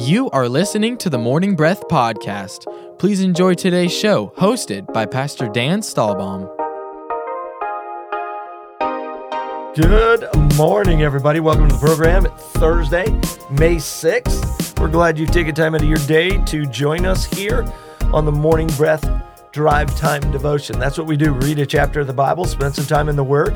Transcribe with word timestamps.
You 0.00 0.30
are 0.30 0.48
listening 0.48 0.96
to 0.96 1.10
the 1.10 1.18
Morning 1.18 1.54
Breath 1.54 1.86
Podcast. 1.88 2.64
Please 2.98 3.20
enjoy 3.20 3.52
today's 3.52 3.92
show, 3.92 4.32
hosted 4.38 4.90
by 4.94 5.04
Pastor 5.04 5.46
Dan 5.46 5.82
Stahlbaum. 5.82 6.48
Good 9.76 10.56
morning, 10.56 11.02
everybody. 11.02 11.38
Welcome 11.40 11.68
to 11.68 11.74
the 11.74 11.80
program. 11.80 12.24
It's 12.24 12.44
Thursday, 12.52 13.10
May 13.50 13.76
6th. 13.76 14.80
We're 14.80 14.88
glad 14.88 15.18
you've 15.18 15.32
taken 15.32 15.54
time 15.54 15.74
out 15.74 15.82
of 15.82 15.88
your 15.88 15.98
day 15.98 16.42
to 16.46 16.64
join 16.64 17.04
us 17.04 17.26
here 17.26 17.70
on 18.04 18.24
the 18.24 18.32
Morning 18.32 18.68
Breath 18.78 19.06
Drive 19.52 19.94
Time 19.98 20.22
Devotion. 20.32 20.78
That's 20.78 20.96
what 20.96 21.08
we 21.08 21.18
do 21.18 21.34
read 21.34 21.58
a 21.58 21.66
chapter 21.66 22.00
of 22.00 22.06
the 22.06 22.14
Bible, 22.14 22.46
spend 22.46 22.74
some 22.74 22.86
time 22.86 23.10
in 23.10 23.16
the 23.16 23.24
Word. 23.24 23.54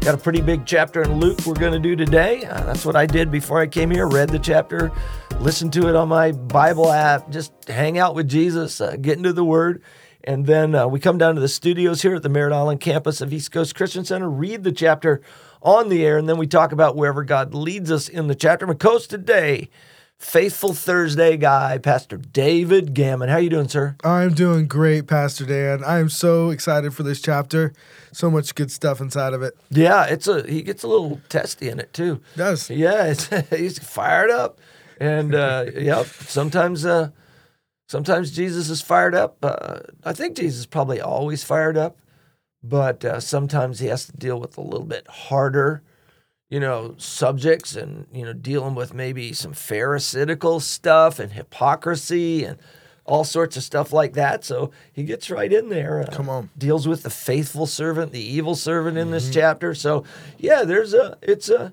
Got 0.00 0.14
a 0.14 0.18
pretty 0.18 0.40
big 0.40 0.64
chapter 0.64 1.02
in 1.02 1.18
Luke 1.18 1.38
we're 1.44 1.54
going 1.54 1.72
to 1.72 1.78
do 1.78 1.96
today. 1.96 2.44
Uh, 2.44 2.62
that's 2.64 2.84
what 2.86 2.94
I 2.94 3.04
did 3.04 3.30
before 3.30 3.60
I 3.60 3.66
came 3.66 3.90
here. 3.90 4.06
Read 4.06 4.28
the 4.28 4.38
chapter, 4.38 4.92
listened 5.40 5.72
to 5.72 5.88
it 5.88 5.94
on 5.94 6.08
my 6.08 6.32
Bible 6.32 6.90
app, 6.90 7.30
just 7.30 7.52
hang 7.68 7.98
out 7.98 8.14
with 8.14 8.28
Jesus, 8.28 8.80
uh, 8.80 8.96
get 9.00 9.16
into 9.16 9.32
the 9.32 9.44
Word. 9.44 9.82
And 10.24 10.46
then 10.46 10.74
uh, 10.74 10.88
we 10.88 11.00
come 11.00 11.16
down 11.16 11.36
to 11.36 11.40
the 11.40 11.48
studios 11.48 12.02
here 12.02 12.16
at 12.16 12.22
the 12.22 12.28
Merritt 12.28 12.52
Island 12.52 12.80
campus 12.80 13.20
of 13.20 13.32
East 13.32 13.52
Coast 13.52 13.74
Christian 13.74 14.04
Center, 14.04 14.28
read 14.28 14.64
the 14.64 14.72
chapter 14.72 15.22
on 15.62 15.88
the 15.88 16.04
air, 16.04 16.18
and 16.18 16.28
then 16.28 16.38
we 16.38 16.46
talk 16.46 16.72
about 16.72 16.96
wherever 16.96 17.24
God 17.24 17.54
leads 17.54 17.90
us 17.90 18.08
in 18.08 18.26
the 18.26 18.34
chapter. 18.34 18.66
My 18.66 18.74
coach 18.74 19.06
today, 19.08 19.70
faithful 20.18 20.74
Thursday 20.74 21.36
guy, 21.36 21.78
Pastor 21.78 22.16
David 22.16 22.92
Gammon. 22.92 23.28
How 23.28 23.38
you 23.38 23.48
doing, 23.48 23.68
sir? 23.68 23.96
I'm 24.04 24.34
doing 24.34 24.66
great, 24.66 25.06
Pastor 25.06 25.46
Dan. 25.46 25.82
I 25.84 25.98
am 26.00 26.08
so 26.08 26.50
excited 26.50 26.92
for 26.94 27.04
this 27.04 27.22
chapter. 27.22 27.72
So 28.12 28.30
much 28.30 28.54
good 28.54 28.70
stuff 28.70 29.00
inside 29.00 29.32
of 29.32 29.42
it. 29.42 29.56
Yeah, 29.70 30.04
it's 30.04 30.26
a 30.26 30.42
he 30.48 30.62
gets 30.62 30.82
a 30.82 30.88
little 30.88 31.20
testy 31.28 31.68
in 31.68 31.78
it 31.78 31.92
too. 31.92 32.20
It 32.34 32.38
does. 32.38 32.68
Yeah, 32.68 33.04
it's, 33.04 33.26
he's 33.50 33.78
fired 33.78 34.30
up, 34.30 34.58
and 35.00 35.34
uh, 35.34 35.66
yeah, 35.74 36.02
sometimes 36.04 36.84
uh, 36.84 37.10
sometimes 37.88 38.30
Jesus 38.30 38.68
is 38.70 38.82
fired 38.82 39.14
up. 39.14 39.38
Uh, 39.42 39.80
I 40.04 40.12
think 40.12 40.36
Jesus 40.36 40.66
probably 40.66 41.00
always 41.00 41.44
fired 41.44 41.76
up, 41.76 41.98
but 42.62 43.04
uh, 43.04 43.20
sometimes 43.20 43.78
he 43.78 43.86
has 43.86 44.06
to 44.06 44.12
deal 44.12 44.38
with 44.40 44.56
a 44.58 44.62
little 44.62 44.86
bit 44.86 45.06
harder, 45.08 45.82
you 46.50 46.60
know, 46.60 46.94
subjects, 46.98 47.76
and 47.76 48.06
you 48.12 48.24
know, 48.24 48.32
dealing 48.32 48.74
with 48.74 48.94
maybe 48.94 49.32
some 49.32 49.52
pharisaical 49.52 50.60
stuff 50.60 51.18
and 51.18 51.32
hypocrisy 51.32 52.44
and 52.44 52.58
all 53.04 53.24
sorts 53.24 53.56
of 53.56 53.62
stuff 53.62 53.92
like 53.92 54.12
that. 54.12 54.44
So 54.44 54.70
he 54.92 55.02
gets 55.02 55.30
right 55.30 55.52
in 55.52 55.70
there. 55.70 56.02
Uh, 56.02 56.14
Come 56.14 56.28
on. 56.28 56.50
deals 56.58 56.86
with 56.86 57.02
the 57.02 57.10
faithful 57.10 57.66
servant, 57.66 58.12
the 58.12 58.20
evil 58.20 58.54
servant 58.54 58.98
in 58.98 59.10
this 59.10 59.30
chapter. 59.30 59.74
So 59.74 60.04
yeah, 60.36 60.64
there's 60.64 60.92
a 60.92 61.16
it's 61.22 61.48
a 61.48 61.72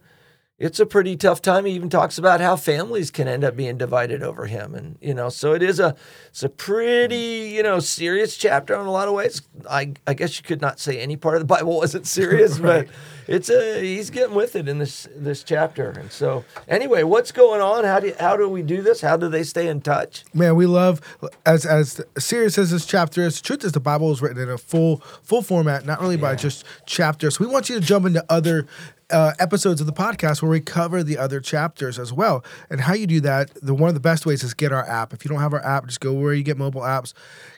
it's 0.58 0.80
a 0.80 0.86
pretty 0.86 1.18
tough 1.18 1.42
time. 1.42 1.66
He 1.66 1.74
even 1.74 1.90
talks 1.90 2.18
about 2.18 2.40
how 2.40 2.56
families 2.56 3.12
can 3.12 3.28
end 3.28 3.44
up 3.44 3.58
being 3.58 3.78
divided 3.78 4.24
over 4.24 4.46
him, 4.46 4.74
and 4.74 4.98
you 5.02 5.14
know, 5.14 5.28
so 5.28 5.54
it 5.54 5.62
is 5.62 5.82
a 5.82 5.96
it's 6.30 6.44
a 6.44 6.50
pretty 6.50 7.52
you 7.54 7.62
know 7.62 7.80
serious 7.80 8.38
chapter 8.38 8.74
in 8.74 8.86
a 8.86 8.92
lot 8.92 9.10
of 9.10 9.14
ways. 9.14 9.42
I 9.70 9.94
I 10.08 10.14
guess 10.14 10.38
you 10.38 10.44
could 10.44 10.62
not 10.62 10.80
say 10.80 11.00
any 11.00 11.18
part 11.18 11.36
of 11.36 11.42
the 11.42 11.46
Bible 11.46 11.76
wasn't 11.78 12.08
serious, 12.08 12.58
but 12.60 12.88
it's 13.28 13.50
a 13.50 13.82
he's 13.82 14.10
getting 14.10 14.34
with 14.34 14.56
it 14.56 14.70
in 14.70 14.80
this 14.80 15.10
this 15.14 15.44
chapter. 15.44 15.90
And 15.90 16.10
so 16.10 16.46
anyway, 16.70 17.04
what's 17.04 17.34
going 17.34 17.60
on? 17.60 17.84
How 17.84 18.00
do 18.00 18.14
how 18.18 18.38
do 18.38 18.48
we 18.48 18.62
do 18.62 18.82
this? 18.82 19.02
How 19.02 19.18
do 19.18 19.28
they 19.28 19.44
stay 19.44 19.68
in 19.68 19.82
touch? 19.82 20.24
Man, 20.34 20.56
we 20.56 20.68
love 20.68 21.02
as 21.46 21.66
as 21.66 22.02
serious 22.18 22.58
as 22.58 22.72
this 22.72 22.86
chapter 22.86 23.24
is. 23.24 23.42
The 23.42 23.46
truth 23.46 23.66
is, 23.66 23.74
the 23.74 23.82
Bible 23.82 24.10
is 24.14 24.22
written 24.22 24.42
in 24.42 24.50
a 24.50 24.58
full 24.58 24.98
full 25.22 25.42
format, 25.42 25.86
not 25.86 26.02
only 26.02 26.16
by 26.16 26.36
just 26.36 26.64
chapters. 26.86 27.42
We 27.42 27.48
want 27.48 27.68
you 27.68 27.78
to 27.78 27.86
jump 27.86 28.06
into 28.06 28.24
other 28.30 28.68
uh, 29.12 29.34
episodes 29.40 29.82
of 29.82 29.88
the 29.88 29.94
podcast 29.94 30.42
where 30.42 30.50
we 30.50 30.60
cover 30.60 31.04
the 31.04 31.18
other 31.18 31.40
chapters 31.40 32.00
as 32.00 32.12
well. 32.12 32.44
And 32.70 32.82
how 32.82 32.94
you 32.94 33.08
do 33.08 33.22
that, 33.22 33.52
the 33.62 33.74
one 33.74 33.88
of 33.88 33.94
the 33.94 34.00
best 34.00 34.26
ways 34.26 34.44
is 34.44 34.54
get 34.54 34.72
our 34.72 34.88
app. 34.88 35.14
If 35.14 35.24
you 35.24 35.30
don't 35.30 35.40
have 35.40 35.54
our 35.54 35.64
app, 35.64 35.86
just 35.86 36.00
go 36.00 36.14
where 36.14 36.34
you 36.34 36.44
get 36.44 36.58
mobile 36.58 36.82
apps. 36.82 37.14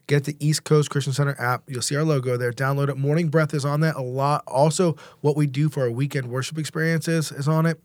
Get 0.07 0.25
the 0.25 0.35
East 0.39 0.63
Coast 0.63 0.89
Christian 0.89 1.13
Center 1.13 1.35
app. 1.39 1.63
You'll 1.67 1.81
see 1.81 1.95
our 1.95 2.03
logo 2.03 2.37
there. 2.37 2.51
Download 2.51 2.89
it. 2.89 2.97
Morning 2.97 3.29
Breath 3.29 3.53
is 3.53 3.65
on 3.65 3.81
that 3.81 3.95
a 3.95 4.01
lot. 4.01 4.43
Also, 4.47 4.95
what 5.21 5.35
we 5.35 5.47
do 5.47 5.69
for 5.69 5.83
our 5.83 5.91
weekend 5.91 6.29
worship 6.29 6.57
experiences 6.57 7.31
is 7.31 7.47
on 7.47 7.65
it. 7.65 7.79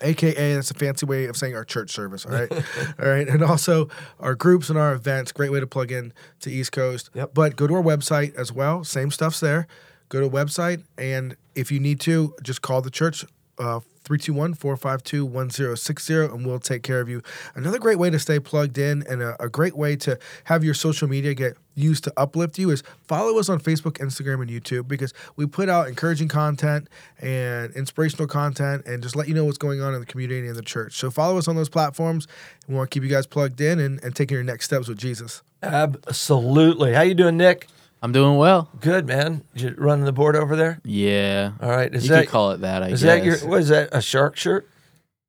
AKA, 0.00 0.54
that's 0.54 0.70
a 0.70 0.74
fancy 0.74 1.06
way 1.06 1.24
of 1.24 1.36
saying 1.36 1.56
our 1.56 1.64
church 1.64 1.90
service. 1.90 2.24
All 2.24 2.32
right. 2.32 2.52
all 3.00 3.08
right. 3.08 3.28
And 3.28 3.42
also 3.42 3.88
our 4.20 4.36
groups 4.36 4.70
and 4.70 4.78
our 4.78 4.92
events. 4.92 5.32
Great 5.32 5.50
way 5.50 5.58
to 5.58 5.66
plug 5.66 5.90
in 5.90 6.12
to 6.40 6.50
East 6.50 6.70
Coast. 6.70 7.10
Yep. 7.14 7.34
But 7.34 7.56
go 7.56 7.66
to 7.66 7.74
our 7.74 7.82
website 7.82 8.34
as 8.36 8.52
well. 8.52 8.84
Same 8.84 9.10
stuff's 9.10 9.40
there. 9.40 9.66
Go 10.08 10.20
to 10.20 10.28
website. 10.28 10.82
And 10.96 11.36
if 11.54 11.72
you 11.72 11.80
need 11.80 12.00
to, 12.00 12.34
just 12.42 12.62
call 12.62 12.82
the 12.82 12.90
church. 12.90 13.24
Uh, 13.58 13.80
321-452-1060 14.08 16.34
and 16.34 16.46
we'll 16.46 16.58
take 16.58 16.82
care 16.82 17.00
of 17.00 17.08
you. 17.08 17.22
Another 17.54 17.78
great 17.78 17.98
way 17.98 18.10
to 18.10 18.18
stay 18.18 18.40
plugged 18.40 18.76
in 18.78 19.04
and 19.08 19.22
a, 19.22 19.40
a 19.42 19.48
great 19.48 19.74
way 19.76 19.94
to 19.96 20.18
have 20.44 20.62
your 20.64 20.74
social 20.74 21.08
media 21.08 21.34
get 21.34 21.56
used 21.74 22.04
to 22.04 22.12
uplift 22.16 22.58
you 22.58 22.70
is 22.70 22.82
follow 23.06 23.38
us 23.38 23.48
on 23.48 23.60
Facebook, 23.60 23.94
Instagram, 23.98 24.42
and 24.42 24.50
YouTube 24.50 24.88
because 24.88 25.14
we 25.36 25.46
put 25.46 25.68
out 25.68 25.86
encouraging 25.88 26.26
content 26.28 26.88
and 27.20 27.72
inspirational 27.74 28.26
content 28.26 28.84
and 28.86 29.02
just 29.02 29.14
let 29.14 29.28
you 29.28 29.34
know 29.34 29.44
what's 29.44 29.58
going 29.58 29.82
on 29.82 29.92
in 29.94 30.00
the 30.00 30.06
community 30.06 30.48
and 30.48 30.56
the 30.56 30.62
church. 30.62 30.96
So 30.96 31.10
follow 31.10 31.36
us 31.38 31.46
on 31.46 31.54
those 31.56 31.68
platforms. 31.68 32.26
We 32.66 32.74
want 32.74 32.90
to 32.90 32.94
keep 32.94 33.04
you 33.04 33.10
guys 33.10 33.26
plugged 33.26 33.60
in 33.60 33.78
and, 33.78 34.02
and 34.02 34.16
taking 34.16 34.36
your 34.36 34.44
next 34.44 34.64
steps 34.64 34.88
with 34.88 34.96
Jesus. 34.98 35.42
Absolutely. 35.62 36.94
How 36.94 37.02
you 37.02 37.14
doing, 37.14 37.36
Nick? 37.36 37.68
I'm 38.02 38.12
doing 38.12 38.36
well. 38.36 38.70
Good 38.80 39.06
man. 39.06 39.42
You 39.54 39.74
running 39.76 40.04
the 40.04 40.12
board 40.12 40.36
over 40.36 40.54
there? 40.56 40.80
Yeah. 40.84 41.52
All 41.60 41.70
right. 41.70 41.92
Is 41.92 42.04
you 42.04 42.10
that 42.10 42.22
could 42.26 42.30
call 42.30 42.52
it 42.52 42.60
that, 42.60 42.82
I 42.82 42.88
is 42.90 43.02
guess. 43.02 43.20
that 43.20 43.24
your 43.24 43.38
what 43.50 43.60
is 43.60 43.68
that 43.68 43.88
a 43.92 44.00
shark 44.00 44.36
shirt? 44.36 44.68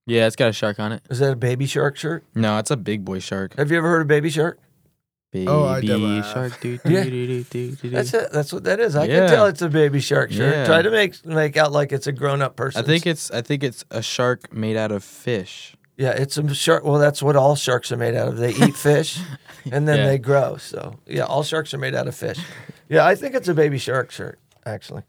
yeah, 0.05 0.25
it's 0.27 0.35
got 0.35 0.49
a 0.49 0.53
shark 0.53 0.79
on 0.79 0.91
it. 0.91 1.01
Is 1.09 1.19
that 1.19 1.33
a 1.33 1.35
baby 1.35 1.65
shark 1.65 1.97
shirt? 1.97 2.23
No, 2.35 2.57
it's 2.57 2.71
a 2.71 2.77
big 2.77 3.03
boy 3.05 3.19
shark. 3.19 3.55
Have 3.57 3.71
you 3.71 3.77
ever 3.77 3.87
heard 3.89 4.01
of 4.01 4.07
baby 4.07 4.29
shark? 4.29 4.59
Baby 5.31 5.47
Oh, 5.47 5.65
I 5.65 5.81
definitely 5.81 6.15
have. 6.17 6.25
shark. 6.25 6.59
Doo, 6.61 6.79
Yeah. 6.85 7.03
doo, 7.03 7.09
doo, 7.11 7.27
doo, 7.27 7.43
doo, 7.43 7.75
doo, 7.75 7.89
That's 7.91 8.13
it. 8.15 8.31
That's 8.31 8.51
what 8.51 8.63
that 8.63 8.79
is. 8.79 8.95
I 8.95 9.05
Yeah. 9.05 9.19
can 9.19 9.29
tell 9.29 9.45
it's 9.45 9.61
a 9.61 9.69
baby 9.69 9.99
shark 9.99 10.31
shirt. 10.31 10.53
Yeah. 10.55 10.65
Try 10.65 10.81
to 10.81 10.89
make 10.89 11.23
make 11.25 11.57
out 11.57 11.71
like 11.71 11.91
it's 11.91 12.07
a 12.07 12.11
grown 12.11 12.41
up 12.41 12.55
person. 12.55 12.83
I 12.83 12.85
think 12.85 13.05
it's 13.05 13.29
I 13.31 13.41
think 13.41 13.63
it's 13.63 13.85
a 13.91 14.01
shark 14.01 14.51
made 14.53 14.75
out 14.77 14.91
of 14.91 15.03
fish. 15.03 15.75
Yeah, 15.99 16.11
it's 16.11 16.37
a 16.37 16.55
shark. 16.55 16.85
Well, 16.85 16.97
that's 16.97 17.21
what 17.21 17.35
all 17.35 17.57
sharks 17.57 17.91
are 17.91 17.97
made 17.97 18.15
out 18.15 18.29
of. 18.29 18.37
They 18.37 18.51
eat 18.53 18.75
fish, 18.89 19.19
and 19.69 19.85
then 19.85 19.97
Yeah. 19.97 20.05
they 20.07 20.17
grow. 20.17 20.55
So 20.55 20.95
yeah, 21.05 21.25
all 21.25 21.43
sharks 21.43 21.73
are 21.73 21.77
made 21.77 21.93
out 21.93 22.07
of 22.07 22.15
fish. 22.15 22.39
Yeah, 22.87 23.05
I 23.05 23.15
think 23.15 23.35
it's 23.35 23.49
a 23.49 23.53
baby 23.53 23.77
shark 23.77 24.09
shirt. 24.09 24.39
Actually, 24.65 25.03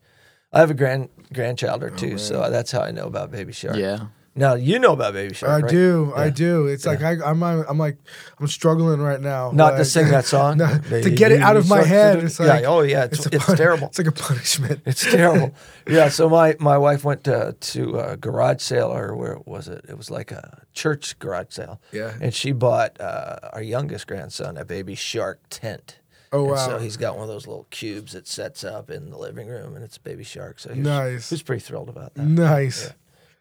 I 0.52 0.58
have 0.58 0.70
a 0.70 0.74
grand 0.74 1.08
grandchild 1.32 1.84
or 1.84 1.92
oh, 1.92 1.96
two, 1.96 2.18
so 2.18 2.50
that's 2.50 2.72
how 2.72 2.80
I 2.80 2.90
know 2.90 3.06
about 3.06 3.30
baby 3.30 3.52
shark. 3.52 3.76
Yeah. 3.76 4.06
Now 4.36 4.54
you 4.54 4.78
know 4.78 4.92
about 4.92 5.12
baby 5.14 5.34
shark. 5.34 5.50
I 5.50 5.60
right? 5.66 5.70
do. 5.70 6.12
I 6.14 6.30
do. 6.30 6.66
It's 6.68 6.86
like 6.86 7.02
I, 7.02 7.16
I'm 7.24 7.42
I'm 7.42 7.78
like 7.78 7.98
I'm 8.38 8.46
struggling 8.46 9.00
right 9.00 9.20
now. 9.20 9.50
Not 9.52 9.72
to 9.76 9.84
sing 9.84 10.08
that 10.10 10.24
song. 10.34 10.58
No, 10.58 10.78
to 10.78 11.10
get 11.10 11.32
it 11.32 11.40
out 11.40 11.56
of 11.56 11.68
my 11.68 11.82
head. 11.82 12.22
It's 12.22 12.38
like 12.38 12.62
yeah. 12.62 12.68
Oh 12.68 12.82
yeah. 12.82 13.04
It's, 13.04 13.26
a 13.26 13.34
it's, 13.34 13.44
pun- 13.44 13.56
terrible. 13.56 13.88
It's 13.88 13.98
like 13.98 14.06
a 14.06 14.12
punishment. 14.12 14.82
It's 14.86 15.02
terrible. 15.10 15.52
yeah. 15.88 16.08
So 16.10 16.28
my, 16.28 16.56
my 16.60 16.78
wife 16.78 17.04
went 17.04 17.24
to, 17.24 17.56
to 17.58 17.98
a 17.98 18.16
garage 18.16 18.62
sale 18.62 18.88
or 18.88 19.16
where 19.16 19.38
was 19.46 19.66
it? 19.68 19.84
It 19.88 19.96
was 19.98 20.10
like 20.12 20.30
a 20.30 20.62
church 20.74 21.18
garage 21.18 21.46
sale. 21.50 21.80
Yeah. 21.92 22.14
And 22.20 22.32
she 22.32 22.52
bought 22.52 23.00
uh, 23.00 23.36
our 23.52 23.62
youngest 23.62 24.06
grandson 24.06 24.56
a 24.56 24.64
baby 24.64 24.94
shark 24.94 25.40
tent. 25.50 25.98
Oh 26.32 26.42
And 26.42 26.50
wow. 26.52 26.56
so 26.68 26.78
he's 26.78 26.96
got 26.96 27.14
one 27.16 27.24
of 27.24 27.28
those 27.28 27.48
little 27.48 27.66
cubes 27.70 28.12
that 28.12 28.28
sets 28.28 28.62
up 28.62 28.88
in 28.90 29.10
the 29.10 29.18
living 29.18 29.48
room, 29.48 29.74
and 29.74 29.82
it's 29.84 29.96
a 29.96 30.00
baby 30.00 30.22
shark. 30.22 30.60
So 30.60 30.72
he 30.72 30.78
was, 30.78 30.86
Nice. 30.86 31.28
he 31.30 31.34
was 31.34 31.42
pretty 31.42 31.60
thrilled 31.60 31.88
about 31.88 32.14
that. 32.14 32.22
nice. 32.24 32.90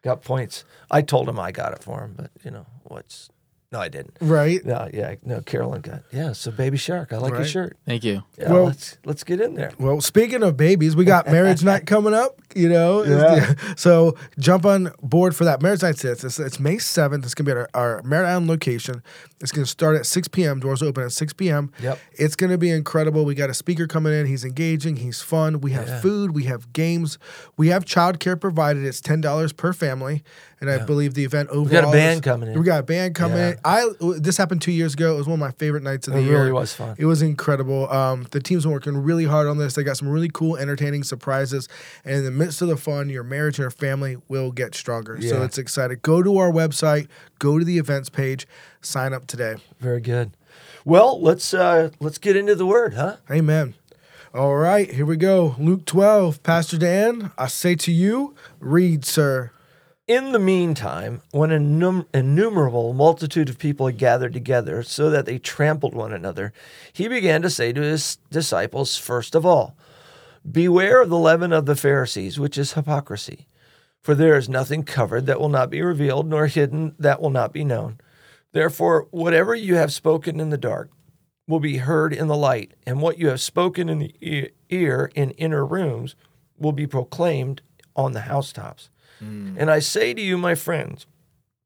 Got 0.01 0.23
points. 0.23 0.63
I 0.89 1.01
told 1.01 1.27
him 1.27 1.39
I 1.39 1.51
got 1.51 1.73
it 1.73 1.83
for 1.83 2.01
him, 2.01 2.13
but 2.15 2.31
you 2.43 2.51
know 2.51 2.65
what's? 2.83 3.29
No, 3.71 3.79
I 3.79 3.87
didn't. 3.87 4.17
Right. 4.19 4.65
No, 4.65 4.89
yeah, 4.91 5.13
no. 5.23 5.41
Carolyn 5.41 5.81
got 5.81 6.01
yeah. 6.11 6.31
So 6.33 6.49
baby 6.49 6.75
shark, 6.75 7.13
I 7.13 7.17
like 7.17 7.29
your 7.33 7.41
Right. 7.41 7.47
shirt. 7.49 7.77
Thank 7.85 8.03
you. 8.03 8.23
Yeah, 8.35 8.51
Well- 8.51 8.65
let's 8.65 8.97
let's 9.05 9.23
get 9.23 9.39
in 9.41 9.53
there. 9.53 9.71
Well, 9.77 10.01
speaking 10.01 10.41
of 10.41 10.57
babies, 10.57 10.95
we 10.95 11.05
got 11.05 11.27
marriage 11.27 11.63
night 11.63 11.85
coming 11.85 12.15
up. 12.15 12.39
You 12.55 12.67
know, 12.67 13.03
Yeah. 13.03 13.53
so 13.75 14.15
jump 14.39 14.65
on 14.65 14.91
board 15.03 15.35
for 15.35 15.43
that 15.45 15.61
marriage 15.61 15.83
night. 15.83 16.03
It's, 16.03 16.23
it's, 16.23 16.39
it's 16.39 16.59
May 16.59 16.79
seventh. 16.79 17.23
It's 17.25 17.35
gonna 17.35 17.45
be 17.45 17.51
at 17.51 17.57
our, 17.57 17.69
our 17.75 18.01
Merritt 18.01 18.27
Island 18.27 18.47
location. 18.47 19.03
It's 19.39 19.51
gonna 19.51 19.67
start 19.67 19.95
at 19.97 20.07
six 20.07 20.27
p.m. 20.27 20.59
Doors 20.59 20.81
open 20.81 21.03
at 21.03 21.11
six 21.11 21.31
p.m. 21.31 21.71
Yep. 21.79 21.99
It's 22.13 22.35
gonna 22.35 22.57
be 22.57 22.71
incredible. 22.71 23.23
We 23.23 23.35
got 23.35 23.51
a 23.51 23.53
speaker 23.53 23.85
coming 23.85 24.13
in. 24.13 24.25
He's 24.25 24.43
engaging. 24.43 24.95
He's 24.95 25.21
fun. 25.21 25.61
We 25.61 25.73
have 25.73 25.87
Yeah. 25.87 26.01
food. 26.01 26.31
We 26.33 26.45
have 26.45 26.73
games. 26.73 27.19
We 27.55 27.67
have 27.67 27.85
childcare 27.85 28.39
provided. 28.41 28.83
It's 28.83 28.99
ten 28.99 29.21
dollars 29.21 29.53
per 29.53 29.73
family, 29.73 30.23
and 30.61 30.69
I 30.69 30.79
believe 30.85 31.13
the 31.13 31.23
event 31.23 31.49
overall. 31.49 31.63
We 31.65 31.71
got 31.71 31.83
a 31.85 31.91
band 31.91 32.15
is- 32.15 32.21
coming 32.21 32.49
in. 32.49 32.59
We 32.59 32.65
got 32.65 32.79
a 32.81 32.83
band 32.83 33.15
coming 33.15 33.37
Yeah. 33.37 33.49
in. 33.51 33.57
I 33.63 33.85
this 34.17 34.37
happened 34.37 34.61
two 34.61 34.71
years 34.71 34.93
ago. 34.93 35.13
It 35.13 35.17
was 35.17 35.27
one 35.27 35.35
of 35.35 35.39
my 35.39 35.51
favorite 35.51 35.83
nights 35.83 36.07
of 36.07 36.13
It 36.13 36.17
the 36.17 36.23
year. 36.23 36.35
It 36.35 36.39
really 36.39 36.51
was 36.51 36.73
fun. 36.73 36.95
It 36.97 37.05
was 37.05 37.21
incredible. 37.21 37.89
Um, 37.91 38.27
the 38.31 38.39
team's 38.39 38.63
been 38.63 38.71
working 38.71 38.97
really 38.97 39.25
hard 39.25 39.47
on 39.47 39.57
this. 39.57 39.75
They 39.75 39.83
got 39.83 39.97
some 39.97 40.09
really 40.09 40.29
cool, 40.33 40.57
entertaining 40.57 41.03
surprises. 41.03 41.67
And 42.03 42.15
in 42.17 42.23
the 42.25 42.31
midst 42.31 42.61
of 42.61 42.67
the 42.67 42.77
fun, 42.77 43.09
your 43.09 43.23
marriage 43.23 43.57
and 43.57 43.63
your 43.63 43.71
family 43.71 44.17
will 44.27 44.51
get 44.51 44.75
stronger. 44.75 45.19
So 45.21 45.43
it's 45.43 45.57
exciting. 45.57 45.99
Go 46.01 46.21
to 46.23 46.37
our 46.37 46.51
website, 46.51 47.07
go 47.39 47.57
to 47.59 47.65
the 47.65 47.77
events 47.77 48.09
page, 48.09 48.47
sign 48.81 49.13
up 49.13 49.27
today. 49.27 49.55
Very 49.79 50.01
good. 50.01 50.31
Well, 50.85 51.21
let's 51.21 51.53
uh 51.53 51.89
let's 51.99 52.17
get 52.17 52.35
into 52.35 52.55
the 52.55 52.65
word, 52.65 52.93
huh? 52.95 53.17
Amen. 53.29 53.75
All 54.33 54.55
right, 54.55 54.91
here 54.93 55.05
we 55.05 55.17
go. 55.17 55.55
Luke 55.57 55.85
12. 55.85 56.43
Pastor 56.43 56.77
Dan, 56.77 57.31
I 57.37 57.47
say 57.47 57.73
to 57.75 57.91
you, 57.91 58.35
read, 58.59 59.03
sir. 59.03 59.51
In 60.09 60.31
the 60.31 60.39
meantime, 60.39 61.21
when 61.29 61.51
an 61.51 61.79
innum- 61.79 62.07
innumerable 62.15 62.93
multitude 62.93 63.47
of 63.47 63.59
people 63.59 63.85
had 63.85 63.99
gathered 63.99 64.33
together 64.33 64.81
so 64.81 65.11
that 65.11 65.27
they 65.27 65.37
trampled 65.37 65.93
one 65.93 66.11
another, 66.11 66.51
he 66.91 67.07
began 67.07 67.43
to 67.43 67.49
say 67.51 67.71
to 67.71 67.81
his 67.81 68.17
disciples, 68.31 68.97
First 68.97 69.35
of 69.35 69.45
all, 69.45 69.77
beware 70.51 71.03
of 71.03 71.09
the 71.09 71.17
leaven 71.19 71.53
of 71.53 71.67
the 71.67 71.75
Pharisees, 71.75 72.39
which 72.39 72.57
is 72.57 72.73
hypocrisy. 72.73 73.45
For 74.01 74.15
there 74.15 74.35
is 74.35 74.49
nothing 74.49 74.81
covered 74.81 75.27
that 75.27 75.39
will 75.39 75.47
not 75.47 75.69
be 75.69 75.83
revealed, 75.83 76.27
nor 76.27 76.47
hidden 76.47 76.95
that 76.97 77.21
will 77.21 77.29
not 77.29 77.53
be 77.53 77.63
known. 77.63 77.99
Therefore, 78.51 79.07
whatever 79.11 79.53
you 79.53 79.75
have 79.75 79.93
spoken 79.93 80.39
in 80.39 80.49
the 80.49 80.57
dark 80.57 80.89
will 81.47 81.59
be 81.59 81.77
heard 81.77 82.13
in 82.13 82.25
the 82.25 82.35
light, 82.35 82.73
and 82.83 82.99
what 82.99 83.19
you 83.19 83.27
have 83.27 83.41
spoken 83.41 83.89
in 83.89 83.99
the 83.99 84.51
ear 84.71 85.11
in 85.13 85.29
inner 85.31 85.63
rooms 85.63 86.15
will 86.57 86.71
be 86.71 86.87
proclaimed 86.87 87.61
on 87.95 88.13
the 88.13 88.21
housetops. 88.21 88.89
Mm. 89.23 89.55
And 89.57 89.71
I 89.71 89.79
say 89.79 90.13
to 90.13 90.21
you, 90.21 90.37
my 90.37 90.55
friends, 90.55 91.05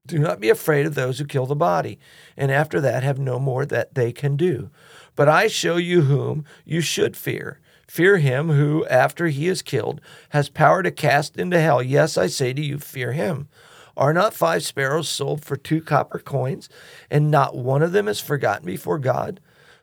do 0.05 0.19
not 0.19 0.39
be 0.39 0.49
afraid 0.49 0.85
of 0.85 0.95
those 0.95 1.19
who 1.19 1.25
kill 1.25 1.45
the 1.45 1.55
body, 1.55 1.97
and 2.35 2.51
after 2.51 2.81
that 2.81 3.03
have 3.03 3.19
no 3.19 3.39
more 3.39 3.65
that 3.65 3.95
they 3.95 4.11
can 4.11 4.35
do. 4.35 4.69
But 5.15 5.29
I 5.29 5.47
show 5.47 5.77
you 5.77 6.01
whom 6.01 6.43
you 6.65 6.81
should 6.81 7.15
fear. 7.15 7.59
Fear 7.87 8.17
him 8.17 8.49
who, 8.49 8.85
after 8.87 9.27
he 9.27 9.47
is 9.47 9.61
killed, 9.61 10.01
has 10.29 10.49
power 10.49 10.83
to 10.83 10.91
cast 10.91 11.37
into 11.37 11.59
hell. 11.59 11.81
Yes, 11.81 12.17
I 12.17 12.27
say 12.27 12.51
to 12.53 12.61
you, 12.61 12.79
fear 12.79 13.13
him. 13.13 13.47
Are 13.95 14.13
not 14.13 14.33
five 14.33 14.63
sparrows 14.63 15.07
sold 15.07 15.45
for 15.45 15.55
two 15.55 15.81
copper 15.81 16.19
coins, 16.19 16.67
and 17.11 17.29
not 17.29 17.55
one 17.55 17.83
of 17.83 17.91
them 17.91 18.07
is 18.07 18.19
forgotten 18.19 18.65
before 18.65 18.97
God? 18.97 19.39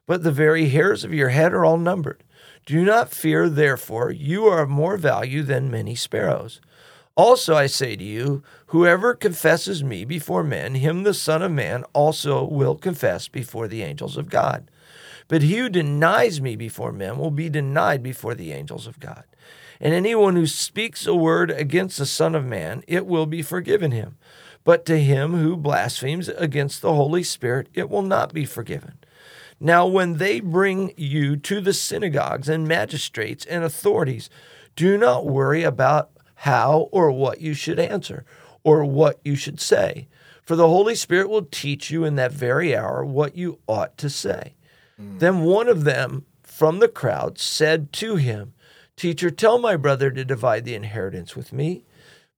But 0.06 0.24
the 0.24 0.32
very 0.32 0.68
hairs 0.68 1.04
of 1.04 1.14
your 1.14 1.28
head 1.28 1.52
are 1.52 1.64
all 1.64 1.78
numbered. 1.78 2.24
Do 2.66 2.84
not 2.84 3.10
fear, 3.10 3.48
therefore, 3.48 4.10
you 4.10 4.46
are 4.46 4.62
of 4.62 4.68
more 4.68 4.96
value 4.96 5.42
than 5.42 5.70
many 5.70 5.94
sparrows. 5.94 6.60
Also, 7.20 7.54
I 7.54 7.66
say 7.66 7.96
to 7.96 8.02
you, 8.02 8.42
whoever 8.68 9.14
confesses 9.14 9.84
me 9.84 10.06
before 10.06 10.42
men, 10.42 10.76
him 10.76 11.02
the 11.02 11.12
Son 11.12 11.42
of 11.42 11.52
Man 11.52 11.84
also 11.92 12.42
will 12.42 12.76
confess 12.76 13.28
before 13.28 13.68
the 13.68 13.82
angels 13.82 14.16
of 14.16 14.30
God. 14.30 14.70
But 15.28 15.42
he 15.42 15.58
who 15.58 15.68
denies 15.68 16.40
me 16.40 16.56
before 16.56 16.92
men 16.92 17.18
will 17.18 17.30
be 17.30 17.50
denied 17.50 18.02
before 18.02 18.34
the 18.34 18.52
angels 18.52 18.86
of 18.86 18.98
God. 18.98 19.24
And 19.82 19.92
anyone 19.92 20.34
who 20.34 20.46
speaks 20.46 21.06
a 21.06 21.14
word 21.14 21.50
against 21.50 21.98
the 21.98 22.06
Son 22.06 22.34
of 22.34 22.46
Man, 22.46 22.82
it 22.88 23.04
will 23.04 23.26
be 23.26 23.42
forgiven 23.42 23.90
him. 23.90 24.16
But 24.64 24.86
to 24.86 24.98
him 24.98 25.34
who 25.34 25.58
blasphemes 25.58 26.30
against 26.30 26.80
the 26.80 26.94
Holy 26.94 27.22
Spirit, 27.22 27.68
it 27.74 27.90
will 27.90 28.00
not 28.00 28.32
be 28.32 28.46
forgiven. 28.46 28.94
Now, 29.60 29.86
when 29.86 30.16
they 30.16 30.40
bring 30.40 30.94
you 30.96 31.36
to 31.36 31.60
the 31.60 31.74
synagogues 31.74 32.48
and 32.48 32.66
magistrates 32.66 33.44
and 33.44 33.62
authorities, 33.62 34.30
do 34.74 34.96
not 34.96 35.26
worry 35.26 35.64
about 35.64 36.12
how 36.40 36.88
or 36.90 37.12
what 37.12 37.40
you 37.40 37.52
should 37.52 37.78
answer 37.78 38.24
or 38.64 38.84
what 38.84 39.20
you 39.24 39.36
should 39.36 39.60
say, 39.60 40.08
for 40.42 40.56
the 40.56 40.68
Holy 40.68 40.94
Spirit 40.94 41.28
will 41.28 41.46
teach 41.50 41.90
you 41.90 42.04
in 42.04 42.16
that 42.16 42.32
very 42.32 42.74
hour 42.74 43.04
what 43.04 43.36
you 43.36 43.58
ought 43.66 43.96
to 43.98 44.08
say. 44.08 44.54
Mm. 45.00 45.18
Then 45.18 45.40
one 45.42 45.68
of 45.68 45.84
them 45.84 46.24
from 46.42 46.78
the 46.78 46.88
crowd 46.88 47.38
said 47.38 47.92
to 47.94 48.16
him, 48.16 48.54
Teacher, 48.96 49.30
tell 49.30 49.58
my 49.58 49.76
brother 49.76 50.10
to 50.10 50.24
divide 50.24 50.64
the 50.64 50.74
inheritance 50.74 51.36
with 51.36 51.52
me. 51.52 51.84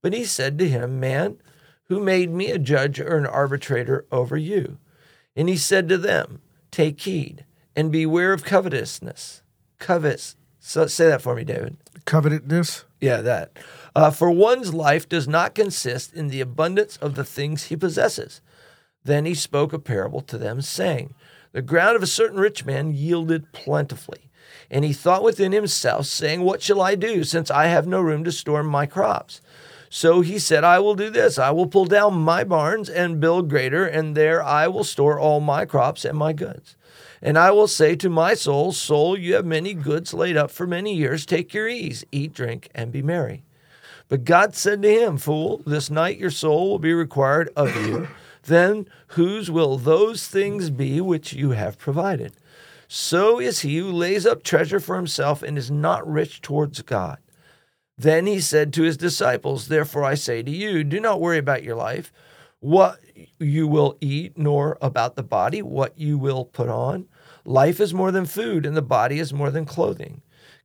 But 0.01 0.13
he 0.13 0.25
said 0.25 0.59
to 0.59 0.69
him, 0.69 0.99
Man, 0.99 1.39
who 1.85 2.01
made 2.01 2.31
me 2.31 2.51
a 2.51 2.59
judge 2.59 2.99
or 2.99 3.17
an 3.17 3.27
arbitrator 3.27 4.05
over 4.11 4.37
you? 4.37 4.79
And 5.37 5.49
he 5.49 5.57
said 5.57 5.89
to 5.89 5.99
them, 5.99 6.41
Take 6.71 7.01
heed 7.01 7.45
and 7.77 7.93
beware 7.93 8.33
of 8.33 8.45
covetousness. 8.45 9.43
Covet. 9.79 10.35
So 10.59 10.87
say 10.87 11.09
that 11.09 11.23
for 11.23 11.35
me, 11.35 11.45
David. 11.45 11.77
Covetousness. 12.05 12.85
Yeah, 13.01 13.21
that. 13.21 13.59
Uh, 13.95 14.11
for 14.11 14.31
one's 14.31 14.73
life 14.73 15.09
does 15.09 15.29
not 15.29 15.55
consist 15.55 16.15
in 16.15 16.29
the 16.29 16.41
abundance 16.41 16.97
of 16.99 17.15
the 17.15 17.25
things 17.25 17.65
he 17.65 17.77
possesses. 17.77 18.41
Then 19.05 19.25
he 19.25 19.35
spoke 19.35 19.73
a 19.73 19.79
parable 19.79 20.21
to 20.23 20.39
them, 20.39 20.63
saying, 20.63 21.15
The 21.53 21.63
ground 21.63 21.97
of 21.97 22.03
a 22.03 22.07
certain 22.07 22.41
rich 22.41 22.65
man 22.65 22.95
yielded 22.95 23.53
plentifully. 23.53 24.31
And 24.71 24.85
he 24.85 24.93
thought 24.93 25.23
within 25.23 25.53
himself, 25.53 26.07
saying, 26.07 26.43
What 26.43 26.63
shall 26.63 26.81
I 26.81 26.95
do, 26.95 27.25
since 27.25 27.51
I 27.51 27.67
have 27.67 27.87
no 27.87 28.01
room 28.01 28.25
to 28.25 28.33
store 28.33 28.63
my 28.63 28.87
crops? 28.87 29.43
So 29.91 30.23
he 30.23 30.39
said, 30.39 30.65
I 30.65 30.79
will 30.79 30.95
do 30.95 31.11
this. 31.11 31.39
I 31.39 31.51
will 31.51 31.67
pull 31.67 31.85
down 31.85 32.15
my 32.15 32.45
barns 32.45 32.89
and 32.89 33.21
build 33.21 33.51
greater, 33.51 33.85
and 33.85 34.17
there 34.17 34.43
I 34.43 34.67
will 34.69 34.85
store 34.85 35.21
all 35.21 35.41
my 35.41 35.67
crops 35.67 36.07
and 36.07 36.17
my 36.17 36.33
goods. 36.33 36.77
And 37.21 37.37
I 37.37 37.51
will 37.51 37.69
say 37.69 37.95
to 37.97 38.09
my 38.09 38.33
soul, 38.33 38.73
Soul, 38.73 39.19
you 39.19 39.35
have 39.35 39.45
many 39.45 39.75
goods 39.75 40.15
laid 40.15 40.37
up 40.37 40.51
for 40.51 40.67
many 40.67 40.95
years. 40.95 41.27
Take 41.27 41.53
your 41.53 41.69
ease, 41.69 42.05
eat, 42.11 42.33
drink, 42.33 42.71
and 42.75 42.91
be 42.91 43.03
merry. 43.03 43.45
But 44.13 44.27
God 44.27 44.55
said 44.55 44.83
to 44.83 44.91
him, 44.91 45.17
Fool, 45.17 45.63
this 45.65 45.89
night 45.89 46.19
your 46.19 46.29
soul 46.29 46.69
will 46.69 46.79
be 46.79 46.93
required 46.93 47.49
of 47.57 47.75
you. 47.75 48.09
Then 48.43 48.87
whose 49.07 49.51
will 49.51 49.79
those 49.79 50.29
things 50.29 50.69
be 50.69 51.01
which 51.01 51.33
you 51.33 51.53
have 51.53 51.79
provided? 51.79 52.35
So 52.87 53.41
is 53.41 53.61
he 53.61 53.79
who 53.79 53.91
lays 53.91 54.27
up 54.27 54.43
treasure 54.43 54.81
for 54.81 54.97
himself 54.97 55.43
and 55.43 55.57
is 55.57 55.71
not 55.71 56.07
rich 56.07 56.43
towards 56.43 56.83
God. 56.83 57.21
Then 57.97 58.27
he 58.27 58.39
said 58.39 58.75
to 58.75 58.83
his 58.83 58.99
disciples, 58.99 59.69
Therefore 59.69 60.05
I 60.05 60.13
say 60.13 60.43
to 60.43 60.51
you, 60.51 60.85
do 60.85 61.01
not 61.01 61.19
worry 61.19 61.39
about 61.39 61.63
your 61.63 61.77
life, 61.77 62.13
what 62.61 63.01
you 63.39 63.67
will 63.67 63.97
eat, 64.03 64.37
nor 64.37 64.77
about 64.83 65.17
the 65.17 65.23
body, 65.23 65.63
what 65.63 65.99
you 65.99 66.19
will 66.19 66.45
put 66.45 66.69
on. 66.69 67.07
Life 67.47 67.81
is 67.81 67.95
more 67.95 68.11
than 68.11 68.27
food, 68.27 68.67
and 68.67 68.77
the 68.77 68.83
body 68.83 69.19
is 69.19 69.33
more 69.33 69.51
than 69.51 69.65
clothing. 69.65 70.21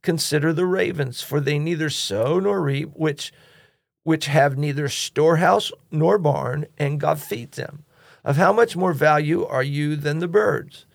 Consider 0.08 0.54
the 0.54 0.66
ravens, 0.66 1.22
for 1.22 1.42
they 1.42 1.60
neither 1.60 1.90
sow 1.90 2.40
nor 2.40 2.62
reap, 2.62 2.92
which 2.94 3.34
which 4.06 4.28
have 4.28 4.58
neither 4.58 4.88
storehouse 4.88 5.70
nor 5.92 6.18
barn, 6.18 6.66
and 6.78 6.98
God 6.98 7.20
feeds 7.20 7.58
them. 7.58 7.84
Of 8.24 8.38
how 8.38 8.54
much 8.54 8.78
more 8.78 8.94
value 8.94 9.46
are 9.46 9.62
you 9.62 9.98
than 9.98 10.20
the 10.20 10.30
birds? 10.30 10.86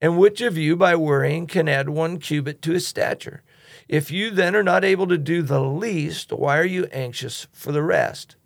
And 0.00 0.16
which 0.16 0.40
of 0.40 0.56
you, 0.56 0.76
by 0.76 0.94
worrying, 0.94 1.48
can 1.48 1.68
add 1.68 1.88
one 1.88 2.18
cubit 2.18 2.62
to 2.62 2.70
his 2.70 2.86
stature? 2.86 3.42
If 3.88 4.12
you 4.12 4.30
then 4.30 4.54
are 4.54 4.62
not 4.62 4.84
able 4.84 5.08
to 5.08 5.18
do 5.18 5.42
the 5.42 5.60
least, 5.64 6.30
why 6.30 6.56
are 6.56 6.64
you 6.64 6.84
anxious 6.92 7.48
for 7.52 7.72
the 7.72 7.82
rest? 7.82 8.36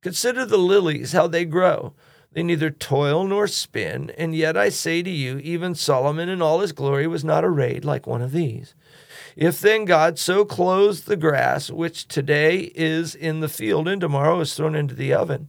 Consider 0.00 0.46
the 0.46 0.56
lilies, 0.56 1.12
how 1.12 1.26
they 1.26 1.44
grow. 1.44 1.92
They 2.36 2.42
neither 2.42 2.68
toil 2.68 3.26
nor 3.26 3.46
spin, 3.46 4.10
and 4.18 4.34
yet 4.34 4.58
I 4.58 4.68
say 4.68 5.02
to 5.02 5.08
you, 5.08 5.38
even 5.38 5.74
Solomon 5.74 6.28
in 6.28 6.42
all 6.42 6.60
his 6.60 6.72
glory 6.72 7.06
was 7.06 7.24
not 7.24 7.46
arrayed 7.46 7.82
like 7.82 8.06
one 8.06 8.20
of 8.20 8.32
these. 8.32 8.74
If 9.36 9.58
then 9.58 9.86
God 9.86 10.18
so 10.18 10.44
clothes 10.44 11.04
the 11.04 11.16
grass, 11.16 11.70
which 11.70 12.06
today 12.06 12.70
is 12.74 13.14
in 13.14 13.40
the 13.40 13.48
field 13.48 13.88
and 13.88 14.02
tomorrow 14.02 14.38
is 14.40 14.54
thrown 14.54 14.74
into 14.74 14.94
the 14.94 15.14
oven, 15.14 15.48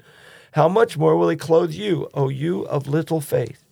how 0.53 0.69
much 0.69 0.97
more 0.97 1.17
will 1.17 1.27
he 1.27 1.35
clothe 1.35 1.73
you, 1.73 2.07
O 2.13 2.29
you 2.29 2.61
of 2.67 2.87
little 2.87 3.19
faith? 3.19 3.66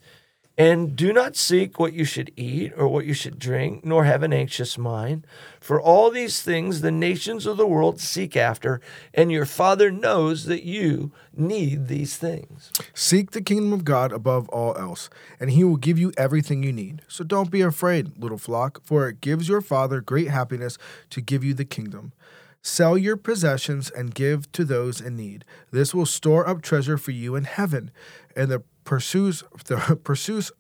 And 0.58 0.96
do 0.96 1.12
not 1.12 1.36
seek 1.36 1.78
what 1.78 1.92
you 1.92 2.06
should 2.06 2.32
eat 2.38 2.72
or 2.78 2.88
what 2.88 3.06
you 3.06 3.14
should 3.14 3.38
drink, 3.38 3.84
nor 3.84 4.06
have 4.06 4.24
an 4.24 4.32
anxious 4.32 4.78
mind. 4.78 5.28
For 5.60 5.82
all 5.82 6.10
these 6.10 6.42
things 6.42 6.80
the 6.80 6.92
nations 6.92 7.46
of 7.46 7.58
the 7.58 7.68
world 7.68 8.00
seek 8.00 8.38
after, 8.38 8.80
and 9.14 9.32
your 9.32 9.46
Father 9.46 9.92
knows 9.92 10.46
that 10.46 10.64
you 10.64 11.12
need 11.36 11.88
these 11.88 12.16
things. 12.16 12.72
Seek 12.94 13.32
the 13.32 13.42
kingdom 13.42 13.74
of 13.74 13.84
God 13.84 14.14
above 14.14 14.48
all 14.50 14.78
else, 14.78 15.10
and 15.42 15.52
he 15.52 15.66
will 15.66 15.76
give 15.76 16.00
you 16.00 16.14
everything 16.18 16.64
you 16.64 16.72
need. 16.72 17.02
So 17.10 17.26
don't 17.26 17.52
be 17.52 17.62
afraid, 17.62 18.18
little 18.18 18.38
flock, 18.38 18.80
for 18.86 19.10
it 19.10 19.20
gives 19.20 19.50
your 19.50 19.62
Father 19.62 20.00
great 20.00 20.30
happiness 20.30 20.78
to 21.10 21.20
give 21.20 21.44
you 21.44 21.54
the 21.54 21.66
kingdom. 21.66 22.14
Sell 22.68 22.98
your 22.98 23.16
possessions 23.16 23.92
and 23.92 24.16
give 24.16 24.52
to 24.54 24.66
those 24.66 25.00
in 25.00 25.16
need. 25.16 25.46
This 25.70 25.94
will 25.94 26.08
store 26.08 26.50
up 26.50 26.64
treasure 26.64 26.98
for 26.98 27.12
you 27.12 27.36
in 27.36 27.44
heaven. 27.44 27.92
And 28.36 28.50
the 28.50 28.64
pursues 28.84 29.44
the 29.66 30.00
pursues 30.04 30.52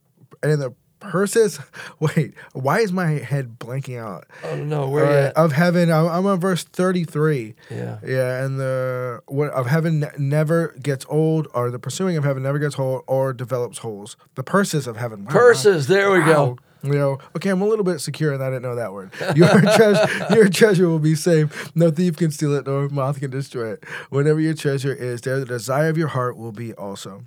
and 0.44 0.62
the 0.62 0.74
purses 1.00 1.60
wait 2.00 2.34
why 2.54 2.80
is 2.80 2.92
my 2.92 3.12
head 3.12 3.60
blanking 3.60 4.00
out 4.00 4.26
Oh 4.44 4.56
no, 4.56 4.88
where 4.90 5.28
you 5.28 5.32
of 5.36 5.52
heaven 5.52 5.92
I'm, 5.92 6.08
I'm 6.08 6.26
on 6.26 6.40
verse 6.40 6.64
33 6.64 7.54
Yeah. 7.70 8.00
yeah 8.04 8.44
and 8.44 8.60
the 8.60 9.22
what 9.28 9.50
of 9.52 9.68
heaven 9.68 10.00
ne- 10.00 10.10
never 10.18 10.76
gets 10.82 11.06
old 11.10 11.48
or 11.54 11.70
the 11.70 11.78
pursuing 11.78 12.18
of 12.18 12.24
heaven 12.24 12.42
never 12.44 12.58
gets 12.58 12.80
old 12.80 13.04
or 13.08 13.34
develops 13.34 13.80
holes 13.80 14.16
the 14.36 14.44
purses 14.44 14.88
of 14.88 14.98
heaven 14.98 15.26
Wow, 15.26 15.34
wow. 15.34 15.40
Purses, 15.40 15.86
there 15.88 16.10
we 16.12 16.20
go. 16.24 16.58
You 16.86 16.94
know, 16.94 17.20
okay, 17.36 17.50
I'm 17.50 17.62
a 17.62 17.68
little 17.68 17.86
bit 17.86 18.00
secure, 18.00 18.34
and 18.34 18.44
I 18.44 18.50
didn't 18.50 18.64
know 18.64 18.76
that 18.76 18.94
word. 18.94 19.12
Your 19.36 19.50
treasure, 19.76 20.28
your 20.36 20.50
treasure 20.50 20.88
will 20.88 21.00
be 21.00 21.16
safe. 21.16 21.76
No 21.76 21.92
thief 21.92 22.18
can 22.18 22.32
steal 22.32 22.54
it, 22.54 22.66
nor 22.66 22.90
moth 22.90 23.20
can 23.20 23.32
destroy 23.32 23.74
it. 23.74 23.84
Whenever 24.10 24.40
your 24.40 24.54
treasure 24.54 24.94
is, 24.94 25.22
there 25.22 25.40
the 25.40 25.46
desire 25.46 25.90
of 25.90 25.98
your 25.98 26.10
heart 26.10 26.38
will 26.38 26.52
be 26.52 26.74
also. 26.74 27.26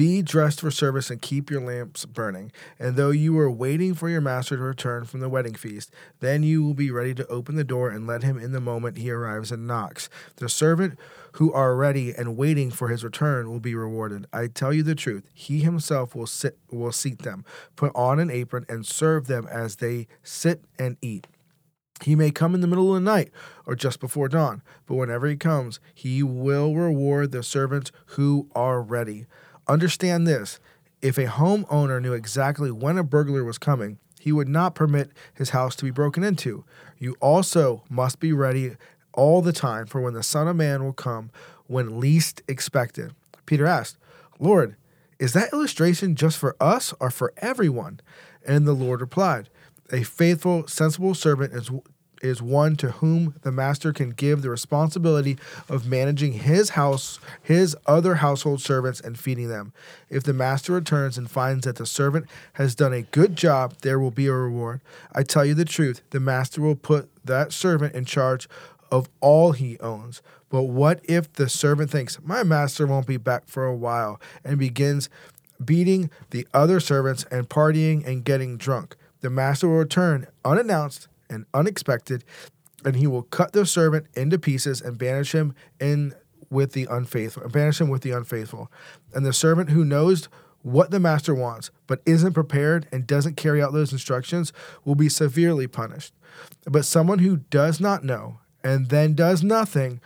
Be 0.00 0.22
dressed 0.22 0.62
for 0.62 0.70
service 0.70 1.10
and 1.10 1.20
keep 1.20 1.50
your 1.50 1.60
lamps 1.60 2.06
burning. 2.06 2.52
And 2.78 2.96
though 2.96 3.10
you 3.10 3.38
are 3.38 3.50
waiting 3.50 3.92
for 3.92 4.08
your 4.08 4.22
master 4.22 4.56
to 4.56 4.62
return 4.62 5.04
from 5.04 5.20
the 5.20 5.28
wedding 5.28 5.52
feast, 5.52 5.92
then 6.20 6.42
you 6.42 6.64
will 6.64 6.72
be 6.72 6.90
ready 6.90 7.12
to 7.16 7.26
open 7.26 7.54
the 7.54 7.64
door 7.64 7.90
and 7.90 8.06
let 8.06 8.22
him 8.22 8.38
in 8.38 8.52
the 8.52 8.62
moment 8.62 8.96
he 8.96 9.10
arrives 9.10 9.52
and 9.52 9.66
knocks. 9.66 10.08
The 10.36 10.48
servant 10.48 10.98
who 11.32 11.52
are 11.52 11.76
ready 11.76 12.14
and 12.14 12.38
waiting 12.38 12.70
for 12.70 12.88
his 12.88 13.04
return 13.04 13.50
will 13.50 13.60
be 13.60 13.74
rewarded. 13.74 14.26
I 14.32 14.46
tell 14.46 14.72
you 14.72 14.82
the 14.82 14.94
truth, 14.94 15.28
he 15.34 15.60
himself 15.60 16.14
will 16.14 16.26
sit 16.26 16.56
will 16.70 16.92
seat 16.92 17.18
them, 17.18 17.44
put 17.76 17.92
on 17.94 18.18
an 18.18 18.30
apron 18.30 18.64
and 18.70 18.86
serve 18.86 19.26
them 19.26 19.46
as 19.48 19.76
they 19.76 20.06
sit 20.22 20.64
and 20.78 20.96
eat. 21.02 21.26
He 22.02 22.16
may 22.16 22.30
come 22.30 22.54
in 22.54 22.62
the 22.62 22.66
middle 22.66 22.88
of 22.88 23.02
the 23.02 23.10
night 23.10 23.30
or 23.66 23.74
just 23.74 24.00
before 24.00 24.30
dawn, 24.30 24.62
but 24.86 24.94
whenever 24.94 25.26
he 25.26 25.36
comes, 25.36 25.78
he 25.94 26.22
will 26.22 26.74
reward 26.74 27.32
the 27.32 27.42
servants 27.42 27.92
who 28.06 28.48
are 28.54 28.80
ready. 28.80 29.26
Understand 29.70 30.26
this 30.26 30.58
if 31.00 31.16
a 31.16 31.26
homeowner 31.26 32.02
knew 32.02 32.12
exactly 32.12 32.72
when 32.72 32.98
a 32.98 33.04
burglar 33.04 33.44
was 33.44 33.56
coming, 33.56 33.98
he 34.18 34.32
would 34.32 34.48
not 34.48 34.74
permit 34.74 35.12
his 35.32 35.50
house 35.50 35.76
to 35.76 35.84
be 35.84 35.92
broken 35.92 36.24
into. 36.24 36.64
You 36.98 37.16
also 37.20 37.84
must 37.88 38.18
be 38.18 38.32
ready 38.32 38.72
all 39.12 39.42
the 39.42 39.52
time 39.52 39.86
for 39.86 40.00
when 40.00 40.12
the 40.12 40.24
Son 40.24 40.48
of 40.48 40.56
Man 40.56 40.82
will 40.82 40.92
come 40.92 41.30
when 41.68 42.00
least 42.00 42.42
expected. 42.48 43.14
Peter 43.46 43.64
asked, 43.64 43.96
Lord, 44.40 44.74
is 45.20 45.34
that 45.34 45.52
illustration 45.52 46.16
just 46.16 46.36
for 46.36 46.56
us 46.58 46.92
or 46.98 47.08
for 47.08 47.32
everyone? 47.36 48.00
And 48.44 48.66
the 48.66 48.72
Lord 48.72 49.00
replied, 49.00 49.50
A 49.92 50.02
faithful, 50.02 50.66
sensible 50.66 51.14
servant 51.14 51.52
is 51.52 51.70
is 52.20 52.42
one 52.42 52.76
to 52.76 52.92
whom 52.92 53.34
the 53.42 53.52
master 53.52 53.92
can 53.92 54.10
give 54.10 54.42
the 54.42 54.50
responsibility 54.50 55.38
of 55.68 55.86
managing 55.86 56.32
his 56.34 56.70
house, 56.70 57.18
his 57.42 57.76
other 57.86 58.16
household 58.16 58.60
servants, 58.60 59.00
and 59.00 59.18
feeding 59.18 59.48
them. 59.48 59.72
If 60.08 60.22
the 60.22 60.32
master 60.32 60.72
returns 60.72 61.16
and 61.18 61.30
finds 61.30 61.64
that 61.66 61.76
the 61.76 61.86
servant 61.86 62.26
has 62.54 62.74
done 62.74 62.92
a 62.92 63.02
good 63.02 63.36
job, 63.36 63.74
there 63.82 63.98
will 63.98 64.10
be 64.10 64.26
a 64.26 64.32
reward. 64.32 64.80
I 65.12 65.22
tell 65.22 65.44
you 65.44 65.54
the 65.54 65.64
truth, 65.64 66.02
the 66.10 66.20
master 66.20 66.60
will 66.60 66.76
put 66.76 67.08
that 67.24 67.52
servant 67.52 67.94
in 67.94 68.04
charge 68.04 68.48
of 68.90 69.08
all 69.20 69.52
he 69.52 69.78
owns. 69.80 70.22
But 70.48 70.64
what 70.64 71.00
if 71.04 71.32
the 71.32 71.48
servant 71.48 71.90
thinks, 71.90 72.18
My 72.22 72.42
master 72.42 72.86
won't 72.86 73.06
be 73.06 73.16
back 73.16 73.44
for 73.46 73.64
a 73.64 73.76
while, 73.76 74.20
and 74.44 74.58
begins 74.58 75.08
beating 75.64 76.10
the 76.30 76.46
other 76.52 76.80
servants 76.80 77.24
and 77.30 77.48
partying 77.48 78.04
and 78.06 78.24
getting 78.24 78.56
drunk? 78.56 78.96
The 79.20 79.30
master 79.30 79.68
will 79.68 79.76
return 79.76 80.26
unannounced 80.44 81.06
and 81.30 81.46
unexpected, 81.54 82.24
and 82.84 82.96
he 82.96 83.06
will 83.06 83.22
cut 83.22 83.52
the 83.52 83.64
servant 83.64 84.06
into 84.14 84.38
pieces 84.38 84.80
and 84.80 84.98
banish 84.98 85.32
him 85.32 85.54
in 85.80 86.14
with 86.50 86.72
the 86.72 86.86
unfaithful, 86.90 87.48
banish 87.48 87.80
him 87.80 87.88
with 87.88 88.02
the 88.02 88.10
unfaithful. 88.10 88.70
And 89.14 89.24
the 89.24 89.32
servant 89.32 89.70
who 89.70 89.84
knows 89.84 90.28
what 90.62 90.90
the 90.90 91.00
master 91.00 91.34
wants, 91.34 91.70
but 91.86 92.02
isn't 92.04 92.34
prepared 92.34 92.86
and 92.92 93.06
doesn't 93.06 93.36
carry 93.36 93.62
out 93.62 93.72
those 93.72 93.92
instructions, 93.92 94.52
will 94.84 94.94
be 94.94 95.08
severely 95.08 95.66
punished. 95.66 96.12
But 96.64 96.84
someone 96.84 97.20
who 97.20 97.38
does 97.38 97.80
not 97.80 98.04
know 98.04 98.40
and 98.62 98.90
then 98.90 99.14
does 99.14 99.42
nothing, 99.42 100.00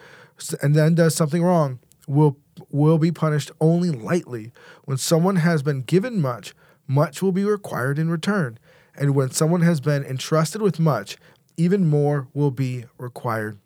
and 0.62 0.75
then 0.75 0.95
does 0.95 1.14
something 1.14 1.43
wrong, 1.43 1.81
will 2.07 2.37
will 2.71 2.99
be 2.99 3.11
punished 3.11 3.50
only 3.61 3.90
lightly. 3.90 4.52
When 4.85 4.97
someone 4.97 5.37
has 5.37 5.62
been 5.62 5.83
given 5.83 6.21
much, 6.21 6.54
much 6.87 7.21
will 7.21 7.33
be 7.33 7.45
required 7.45 7.99
in 7.99 8.11
return. 8.11 8.59
And 8.97 9.15
when 9.15 9.31
someone 9.31 9.63
has 9.63 9.81
been 9.81 10.05
entrusted 10.05 10.63
with 10.63 10.79
much, 10.79 11.17
even 11.57 11.87
more 11.87 12.29
will 12.33 12.51
be 12.51 12.85
required. 12.99 13.59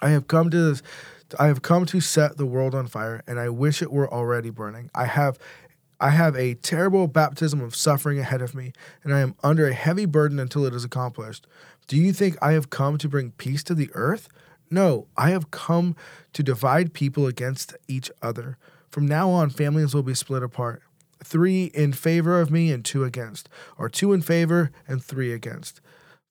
I 0.00 0.10
have 0.10 0.28
come 0.28 0.50
to 0.50 0.70
this 0.70 0.82
I 1.38 1.48
have 1.48 1.60
come 1.60 1.84
to 1.86 2.00
set 2.00 2.36
the 2.36 2.46
world 2.46 2.74
on 2.74 2.86
fire, 2.86 3.22
and 3.26 3.38
I 3.38 3.50
wish 3.50 3.82
it 3.82 3.92
were 3.92 4.12
already 4.12 4.50
burning. 4.50 4.90
I 4.94 5.04
have 5.04 5.38
I 6.00 6.10
have 6.10 6.36
a 6.36 6.54
terrible 6.54 7.08
baptism 7.08 7.60
of 7.60 7.74
suffering 7.74 8.18
ahead 8.20 8.40
of 8.40 8.54
me, 8.54 8.72
and 9.02 9.12
I 9.12 9.20
am 9.20 9.34
under 9.42 9.66
a 9.66 9.74
heavy 9.74 10.06
burden 10.06 10.38
until 10.38 10.64
it 10.64 10.72
is 10.72 10.84
accomplished. 10.84 11.46
Do 11.88 11.96
you 11.96 12.12
think 12.12 12.36
I 12.40 12.52
have 12.52 12.70
come 12.70 12.98
to 12.98 13.08
bring 13.08 13.32
peace 13.32 13.64
to 13.64 13.74
the 13.74 13.90
earth? 13.94 14.28
No, 14.70 15.08
I 15.16 15.30
have 15.30 15.50
come 15.50 15.96
to 16.34 16.42
divide 16.42 16.92
people 16.92 17.26
against 17.26 17.74
each 17.88 18.10
other. 18.22 18.58
From 18.90 19.06
now 19.06 19.30
on, 19.30 19.50
families 19.50 19.94
will 19.94 20.02
be 20.02 20.14
split 20.14 20.42
apart 20.42 20.82
three 21.22 21.64
in 21.66 21.92
favor 21.92 22.40
of 22.40 22.50
me 22.50 22.72
and 22.72 22.84
two 22.84 23.04
against, 23.04 23.48
or 23.76 23.88
two 23.88 24.12
in 24.12 24.22
favor 24.22 24.70
and 24.86 25.02
three 25.02 25.32
against. 25.32 25.80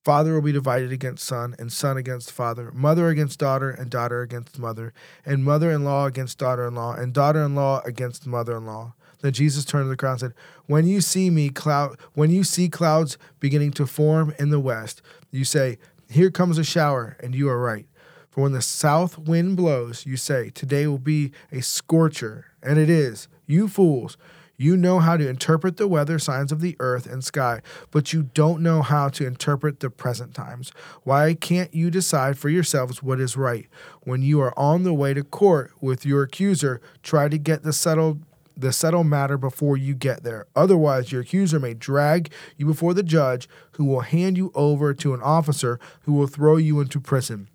Father 0.04 0.34
will 0.34 0.42
be 0.42 0.52
divided 0.52 0.92
against 0.92 1.26
son, 1.26 1.54
and 1.58 1.72
son 1.72 1.96
against 1.96 2.32
father, 2.32 2.70
mother 2.72 3.08
against 3.08 3.38
daughter, 3.38 3.70
and 3.70 3.90
daughter 3.90 4.22
against 4.22 4.58
mother, 4.58 4.94
and 5.26 5.44
mother 5.44 5.70
in 5.70 5.84
law 5.84 6.06
against 6.06 6.38
daughter 6.38 6.66
in 6.66 6.74
law, 6.74 6.94
and 6.94 7.12
daughter 7.12 7.42
in 7.42 7.54
law 7.54 7.82
against 7.84 8.26
mother 8.26 8.56
in 8.56 8.64
law. 8.64 8.94
Then 9.20 9.32
Jesus 9.32 9.64
turned 9.64 9.86
to 9.86 9.88
the 9.88 9.96
crowd 9.96 10.12
and 10.12 10.20
said, 10.20 10.34
When 10.66 10.86
you 10.86 11.00
see 11.00 11.28
me 11.28 11.50
cloud 11.50 11.98
when 12.14 12.30
you 12.30 12.44
see 12.44 12.68
clouds 12.68 13.18
beginning 13.40 13.72
to 13.72 13.86
form 13.86 14.32
in 14.38 14.50
the 14.50 14.60
west, 14.60 15.02
you 15.30 15.44
say, 15.44 15.78
Here 16.08 16.30
comes 16.30 16.58
a 16.58 16.64
shower, 16.64 17.16
and 17.20 17.34
you 17.34 17.48
are 17.48 17.60
right. 17.60 17.86
For 18.30 18.42
when 18.42 18.52
the 18.52 18.62
south 18.62 19.18
wind 19.18 19.56
blows, 19.56 20.06
you 20.06 20.16
say, 20.16 20.50
Today 20.50 20.86
will 20.86 20.98
be 20.98 21.32
a 21.50 21.60
scorcher, 21.60 22.46
and 22.62 22.78
it 22.78 22.88
is. 22.88 23.28
You 23.46 23.66
fools, 23.66 24.16
you 24.58 24.76
know 24.76 24.98
how 24.98 25.16
to 25.16 25.28
interpret 25.28 25.76
the 25.76 25.86
weather 25.86 26.18
signs 26.18 26.50
of 26.50 26.60
the 26.60 26.76
earth 26.80 27.06
and 27.06 27.22
sky, 27.22 27.62
but 27.92 28.12
you 28.12 28.24
don't 28.24 28.60
know 28.60 28.82
how 28.82 29.08
to 29.10 29.24
interpret 29.24 29.78
the 29.78 29.88
present 29.88 30.34
times. 30.34 30.72
Why 31.04 31.34
can't 31.34 31.72
you 31.72 31.90
decide 31.90 32.36
for 32.36 32.48
yourselves 32.48 33.00
what 33.00 33.20
is 33.20 33.36
right? 33.36 33.68
When 34.02 34.20
you 34.20 34.40
are 34.40 34.58
on 34.58 34.82
the 34.82 34.92
way 34.92 35.14
to 35.14 35.22
court 35.22 35.70
with 35.80 36.04
your 36.04 36.24
accuser, 36.24 36.80
try 37.04 37.28
to 37.28 37.38
get 37.38 37.62
the 37.62 37.72
settled 37.72 38.24
the 38.56 38.72
settle 38.72 39.04
matter 39.04 39.38
before 39.38 39.76
you 39.76 39.94
get 39.94 40.24
there. 40.24 40.44
Otherwise, 40.56 41.12
your 41.12 41.20
accuser 41.20 41.60
may 41.60 41.74
drag 41.74 42.32
you 42.56 42.66
before 42.66 42.92
the 42.92 43.04
judge, 43.04 43.48
who 43.72 43.84
will 43.84 44.00
hand 44.00 44.36
you 44.36 44.50
over 44.52 44.92
to 44.92 45.14
an 45.14 45.22
officer 45.22 45.78
who 46.02 46.12
will 46.12 46.26
throw 46.26 46.56
you 46.56 46.80
into 46.80 46.98
prison. 46.98 47.48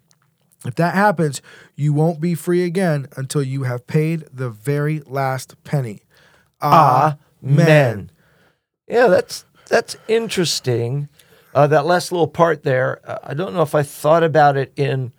If 0.66 0.76
that 0.76 0.96
happens, 0.96 1.42
you 1.76 1.92
won't 1.92 2.22
be 2.22 2.36
free 2.36 2.64
again 2.64 3.08
until 3.18 3.44
you 3.44 3.64
have 3.64 3.86
paid 3.86 4.24
the 4.32 4.50
very 4.50 5.02
last 5.02 5.62
penny. 5.66 6.04
Amen. 6.64 8.10
Yeah, 8.88 9.08
that's 9.08 9.46
that's 9.70 9.96
interesting. 10.08 11.10
Uh, 11.54 11.68
that 11.68 11.86
last 11.86 12.12
little 12.12 12.28
part 12.28 12.64
there, 12.64 13.00
uh, 13.08 13.20
I 13.24 13.34
don't 13.34 13.54
know 13.54 13.62
if 13.62 13.76
I 13.76 13.84
thought 13.84 14.24
about 14.24 14.58
it 14.58 14.74
in 14.76 15.12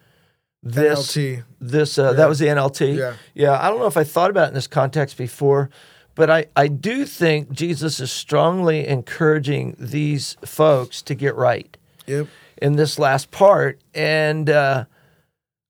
this. 0.63 1.13
NLT. 1.17 1.45
This 1.61 1.99
uh, 1.99 2.03
Yeah. 2.07 2.13
that 2.15 2.29
was 2.29 2.39
the 2.39 2.47
NLT. 2.47 2.97
Yeah. 2.97 3.15
yeah. 3.35 3.59
I 3.65 3.69
don't 3.69 3.79
know 3.79 3.87
if 3.87 3.97
I 3.97 4.05
thought 4.05 4.31
about 4.31 4.47
it 4.47 4.49
in 4.49 4.55
this 4.55 4.67
context 4.67 5.17
before, 5.17 5.71
but 6.15 6.31
I 6.31 6.47
I 6.57 6.69
do 6.69 7.05
think 7.05 7.53
Jesus 7.53 8.01
is 8.01 8.11
strongly 8.11 8.87
encouraging 8.87 9.77
these 9.79 10.37
folks 10.45 11.03
to 11.03 11.15
get 11.15 11.35
right 11.37 11.77
Yep. 12.07 12.27
in 12.61 12.77
this 12.77 12.99
last 12.99 13.31
part, 13.31 13.81
and 13.95 14.51
uh, 14.51 14.85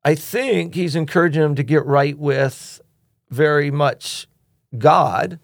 I 0.04 0.14
think 0.14 0.75
he's 0.75 0.97
encouraging 0.97 1.43
them 1.43 1.54
to 1.57 1.62
get 1.62 1.85
right 1.87 2.19
with 2.19 2.81
very 3.31 3.71
much 3.71 4.26
God, 4.78 5.38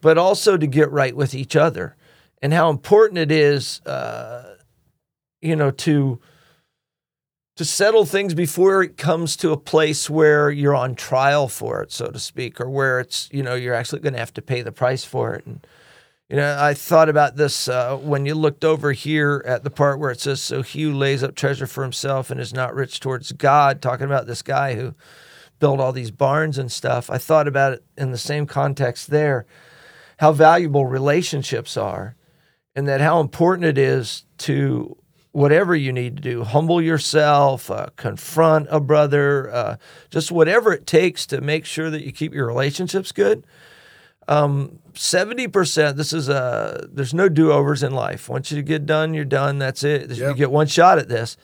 but 0.00 0.18
also 0.18 0.56
to 0.56 0.66
get 0.66 0.90
right 0.90 1.16
with 1.16 1.34
each 1.34 1.56
other, 1.56 1.96
and 2.42 2.52
how 2.52 2.70
important 2.70 3.18
it 3.18 3.30
is, 3.32 3.80
uh, 3.86 4.56
you 5.40 5.56
know, 5.56 5.70
to 5.70 6.20
to 7.56 7.64
settle 7.64 8.04
things 8.04 8.34
before 8.34 8.84
it 8.84 8.96
comes 8.96 9.36
to 9.36 9.50
a 9.50 9.56
place 9.56 10.08
where 10.08 10.48
you're 10.48 10.76
on 10.76 10.94
trial 10.94 11.48
for 11.48 11.82
it, 11.82 11.90
so 11.90 12.08
to 12.08 12.18
speak, 12.18 12.60
or 12.60 12.70
where 12.70 13.00
it's 13.00 13.28
you 13.32 13.42
know 13.42 13.54
you're 13.56 13.74
actually 13.74 14.00
going 14.00 14.12
to 14.12 14.18
have 14.20 14.34
to 14.34 14.42
pay 14.42 14.62
the 14.62 14.72
price 14.72 15.04
for 15.04 15.34
it. 15.34 15.44
And 15.44 15.66
you 16.28 16.36
know, 16.36 16.56
I 16.60 16.74
thought 16.74 17.08
about 17.08 17.36
this 17.36 17.68
uh, 17.68 17.96
when 17.96 18.26
you 18.26 18.34
looked 18.34 18.64
over 18.64 18.92
here 18.92 19.42
at 19.46 19.64
the 19.64 19.70
part 19.70 19.98
where 19.98 20.10
it 20.10 20.20
says, 20.20 20.40
"So 20.40 20.62
he 20.62 20.82
who 20.82 20.92
lays 20.92 21.24
up 21.24 21.34
treasure 21.34 21.66
for 21.66 21.82
himself 21.82 22.30
and 22.30 22.40
is 22.40 22.54
not 22.54 22.74
rich 22.74 23.00
towards 23.00 23.32
God," 23.32 23.82
talking 23.82 24.06
about 24.06 24.26
this 24.26 24.42
guy 24.42 24.74
who 24.74 24.94
built 25.58 25.80
all 25.80 25.92
these 25.92 26.10
barns 26.10 26.58
and 26.58 26.70
stuff. 26.70 27.10
I 27.10 27.18
thought 27.18 27.48
about 27.48 27.72
it 27.74 27.84
in 27.96 28.10
the 28.10 28.18
same 28.18 28.46
context 28.46 29.10
there, 29.10 29.46
how 30.18 30.32
valuable 30.32 30.86
relationships 30.86 31.76
are, 31.76 32.16
and 32.74 32.86
that 32.88 33.00
how 33.00 33.20
important 33.20 33.64
it 33.64 33.78
is 33.78 34.24
to 34.38 34.96
whatever 35.32 35.74
you 35.74 35.92
need 35.92 36.16
to 36.16 36.22
do, 36.22 36.42
humble 36.42 36.80
yourself, 36.80 37.70
uh, 37.70 37.86
confront 37.96 38.66
a 38.70 38.80
brother, 38.80 39.50
uh, 39.52 39.76
just 40.10 40.32
whatever 40.32 40.72
it 40.72 40.86
takes 40.86 41.26
to 41.26 41.40
make 41.40 41.64
sure 41.64 41.90
that 41.90 42.02
you 42.02 42.12
keep 42.12 42.34
your 42.34 42.46
relationships 42.46 43.12
good. 43.12 43.46
Um, 44.26 44.80
70%, 44.94 45.96
this 45.96 46.12
is 46.12 46.28
a, 46.28 46.88
there's 46.90 47.14
no 47.14 47.28
do 47.28 47.52
overs 47.52 47.82
in 47.82 47.92
life. 47.92 48.28
Once 48.28 48.52
you 48.52 48.62
get 48.62 48.84
done, 48.84 49.14
you're 49.14 49.24
done. 49.24 49.58
That's 49.58 49.84
it. 49.84 50.10
You 50.10 50.34
get 50.34 50.50
one 50.50 50.66
shot 50.66 50.98
at 50.98 51.08
this. 51.08 51.36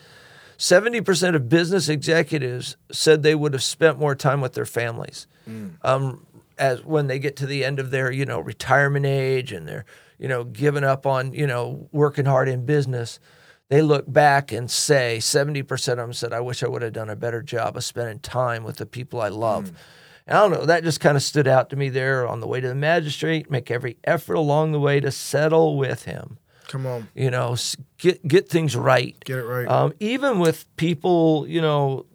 70% 0.58 1.34
of 1.34 1.48
business 1.48 1.88
executives 1.88 2.76
said 2.92 3.22
they 3.22 3.34
would 3.34 3.52
have 3.52 3.62
spent 3.62 3.98
more 3.98 4.14
time 4.14 4.40
with 4.40 4.54
their 4.54 4.66
families. 4.66 5.26
Um, 5.82 6.26
as 6.56 6.84
when 6.84 7.08
they 7.08 7.18
get 7.18 7.36
to 7.36 7.46
the 7.46 7.64
end 7.64 7.80
of 7.80 7.90
their, 7.90 8.12
you 8.12 8.24
know, 8.24 8.38
retirement 8.40 9.04
age 9.06 9.52
and 9.52 9.66
they're, 9.66 9.84
you 10.18 10.28
know, 10.28 10.44
giving 10.44 10.84
up 10.84 11.04
on, 11.06 11.32
you 11.32 11.46
know, 11.46 11.88
working 11.90 12.26
hard 12.26 12.48
in 12.48 12.64
business, 12.64 13.18
they 13.70 13.82
look 13.82 14.10
back 14.10 14.52
and 14.52 14.70
say 14.70 15.18
70% 15.20 15.72
of 15.92 15.96
them 15.96 16.12
said, 16.12 16.32
I 16.32 16.40
wish 16.40 16.62
I 16.62 16.68
would 16.68 16.82
have 16.82 16.92
done 16.92 17.10
a 17.10 17.16
better 17.16 17.42
job 17.42 17.76
of 17.76 17.82
spending 17.84 18.20
time 18.20 18.62
with 18.62 18.76
the 18.76 18.86
people 18.86 19.20
I 19.20 19.28
love. 19.28 19.72
And 20.26 20.38
I 20.38 20.40
don't 20.42 20.52
know, 20.52 20.66
that 20.66 20.84
just 20.84 21.00
kind 21.00 21.16
of 21.16 21.22
stood 21.22 21.48
out 21.48 21.70
to 21.70 21.76
me 21.76 21.88
there 21.88 22.26
on 22.26 22.40
the 22.40 22.46
way 22.46 22.60
to 22.60 22.68
the 22.68 22.74
magistrate, 22.74 23.50
make 23.50 23.70
every 23.70 23.96
effort 24.04 24.34
along 24.34 24.72
the 24.72 24.80
way 24.80 25.00
to 25.00 25.10
settle 25.10 25.76
with 25.76 26.04
him. 26.04 26.38
Come 26.68 26.86
on. 26.86 27.08
You 27.14 27.30
know, 27.30 27.56
get 27.98 28.26
get 28.26 28.48
things 28.48 28.74
right. 28.76 29.16
Get 29.24 29.38
it 29.38 29.44
right. 29.44 29.68
Um, 29.68 29.92
even 30.00 30.38
with 30.38 30.64
people, 30.76 31.46
you 31.48 31.60
know, 31.60 32.06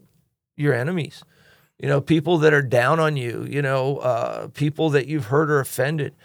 your 0.58 0.74
enemies, 0.74 1.24
you 1.80 1.88
know, 1.88 2.02
people 2.02 2.38
that 2.40 2.54
are 2.54 2.62
down 2.62 3.00
on 3.00 3.16
you, 3.18 3.46
you 3.50 3.62
know, 3.62 3.98
uh, 3.98 4.48
people 4.48 4.90
that 4.92 5.08
you've 5.08 5.26
hurt 5.26 5.50
or 5.50 5.60
offended. 5.60 6.16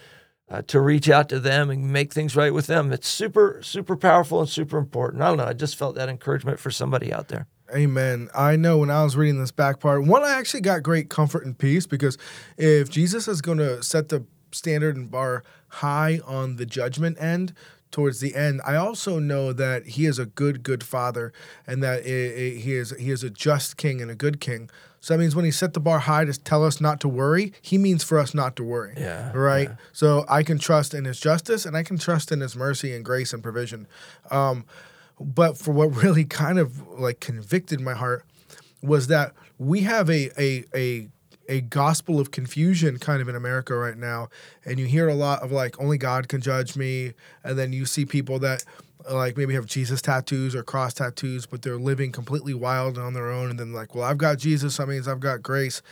uh, 0.51 0.63
to 0.67 0.81
reach 0.81 1.09
out 1.09 1.29
to 1.31 1.41
them 1.41 1.71
and 1.71 1.91
make 1.93 2.13
things 2.13 2.37
right 2.37 2.53
with 2.53 2.67
them. 2.67 2.93
It's 2.93 3.09
super, 3.09 3.61
super 3.63 3.97
powerful 3.97 4.41
and 4.41 4.49
super 4.49 4.77
important. 4.79 5.23
I 5.23 5.29
don't 5.29 5.39
know. 5.39 5.47
I 5.47 5.53
just 5.55 5.77
felt 5.77 5.95
that 5.97 6.09
encouragement 6.09 6.59
for 6.59 6.71
somebody 6.71 7.13
out 7.13 7.29
there. 7.29 7.47
Amen. 7.75 8.29
I 8.35 8.57
know 8.57 8.79
when 8.79 8.91
I 8.91 9.03
was 9.03 9.17
reading 9.17 9.41
this 9.41 9.51
back 9.51 9.81
part, 9.81 10.05
one, 10.05 10.23
I 10.23 10.33
actually 10.33 10.61
got 10.61 10.83
great 10.83 11.09
comfort 11.09 11.47
and 11.47 11.57
peace 11.57 11.87
because 11.87 12.19
if 12.59 12.91
Jesus 12.91 13.27
is 13.27 13.41
going 13.41 13.59
to 13.59 13.83
set 13.83 14.11
the 14.11 14.27
standard 14.53 14.97
and 14.97 15.11
bar 15.11 15.43
high 15.69 16.21
on 16.27 16.57
the 16.57 16.67
judgment 16.67 17.17
end, 17.21 17.55
towards 17.95 18.19
the 18.19 18.35
end, 18.35 18.61
I 18.67 18.75
also 18.75 19.21
know 19.21 19.53
that 19.53 19.87
he 19.87 20.05
is 20.05 20.19
a 20.19 20.27
good, 20.27 20.65
good 20.65 20.83
father, 20.83 21.33
and 21.65 21.81
that 21.85 22.05
he 22.05 22.75
is 22.75 22.93
he 22.99 23.13
is 23.13 23.23
a 23.23 23.31
just 23.31 23.77
king 23.77 24.03
and 24.03 24.11
a 24.11 24.17
good 24.17 24.41
king. 24.41 24.69
So 24.99 25.15
that 25.15 25.21
means 25.21 25.37
when 25.37 25.45
he 25.45 25.53
set 25.53 25.75
the 25.75 25.81
bar 25.81 26.01
high 26.01 26.25
to 26.25 26.33
tell 26.33 26.65
us 26.65 26.81
not 26.81 26.99
to 27.03 27.09
worry, 27.09 27.53
he 27.63 27.79
means 27.79 28.03
for 28.03 28.19
us 28.19 28.35
not 28.35 28.57
to 28.57 28.65
worry. 28.65 28.95
Yeah. 28.97 29.31
Right. 29.33 29.69
yeah. 29.69 29.77
So 29.93 30.25
I 30.29 30.43
can 30.43 30.59
trust 30.59 30.93
in 30.93 31.05
his 31.05 31.21
justice, 31.21 31.65
and 31.65 31.77
I 31.77 31.85
can 31.85 31.97
trust 31.97 32.33
in 32.33 32.41
his 32.41 32.57
mercy 32.57 32.93
and 32.93 33.05
grace 33.05 33.33
and 33.33 33.45
provision. 33.45 33.87
Um, 34.33 34.65
but 35.21 35.57
for 35.57 35.71
what 35.71 35.95
really 36.03 36.25
kind 36.25 36.59
of 36.59 36.89
like 36.99 37.21
convicted 37.21 37.81
my 37.81 37.95
heart 37.95 38.25
was 38.83 39.07
that 39.07 39.35
we 39.57 39.83
have 39.83 40.11
a 40.11 40.31
a 40.37 40.65
a 40.75 41.09
a 41.49 41.61
gospel 41.61 42.21
of 42.21 42.31
confusion 42.31 42.99
kind 42.99 43.21
of 43.21 43.29
in 43.29 43.37
America 43.37 43.75
right 43.75 43.97
now. 43.97 44.29
And 44.65 44.79
you 44.79 44.87
hear 44.87 45.09
a 45.09 45.15
lot 45.15 45.43
of 45.43 45.53
like, 45.53 45.81
only 45.81 45.99
God 45.99 46.29
can 46.29 46.41
judge 46.41 46.77
me. 46.77 47.13
And 47.43 47.59
then 47.59 47.73
you 47.73 47.87
see 47.87 48.05
people 48.05 48.39
that 48.41 48.65
like 49.11 49.37
maybe 49.37 49.55
have 49.55 49.67
Jesus 49.67 50.01
tattoos 50.01 50.55
or 50.55 50.63
cross 50.63 50.95
tattoos, 50.95 51.47
but 51.47 51.63
they're 51.63 51.79
living 51.79 52.13
completely 52.13 52.55
wild 52.55 52.99
on 52.99 53.13
their 53.13 53.31
own. 53.31 53.51
And 53.51 53.59
then 53.59 53.73
like, 53.73 53.95
well, 53.95 54.05
I've 54.05 54.19
got 54.19 54.39
Jesus, 54.39 54.77
that 54.77 54.89
means 54.89 55.07
I've 55.07 55.21
got 55.21 55.43
grace. 55.43 55.83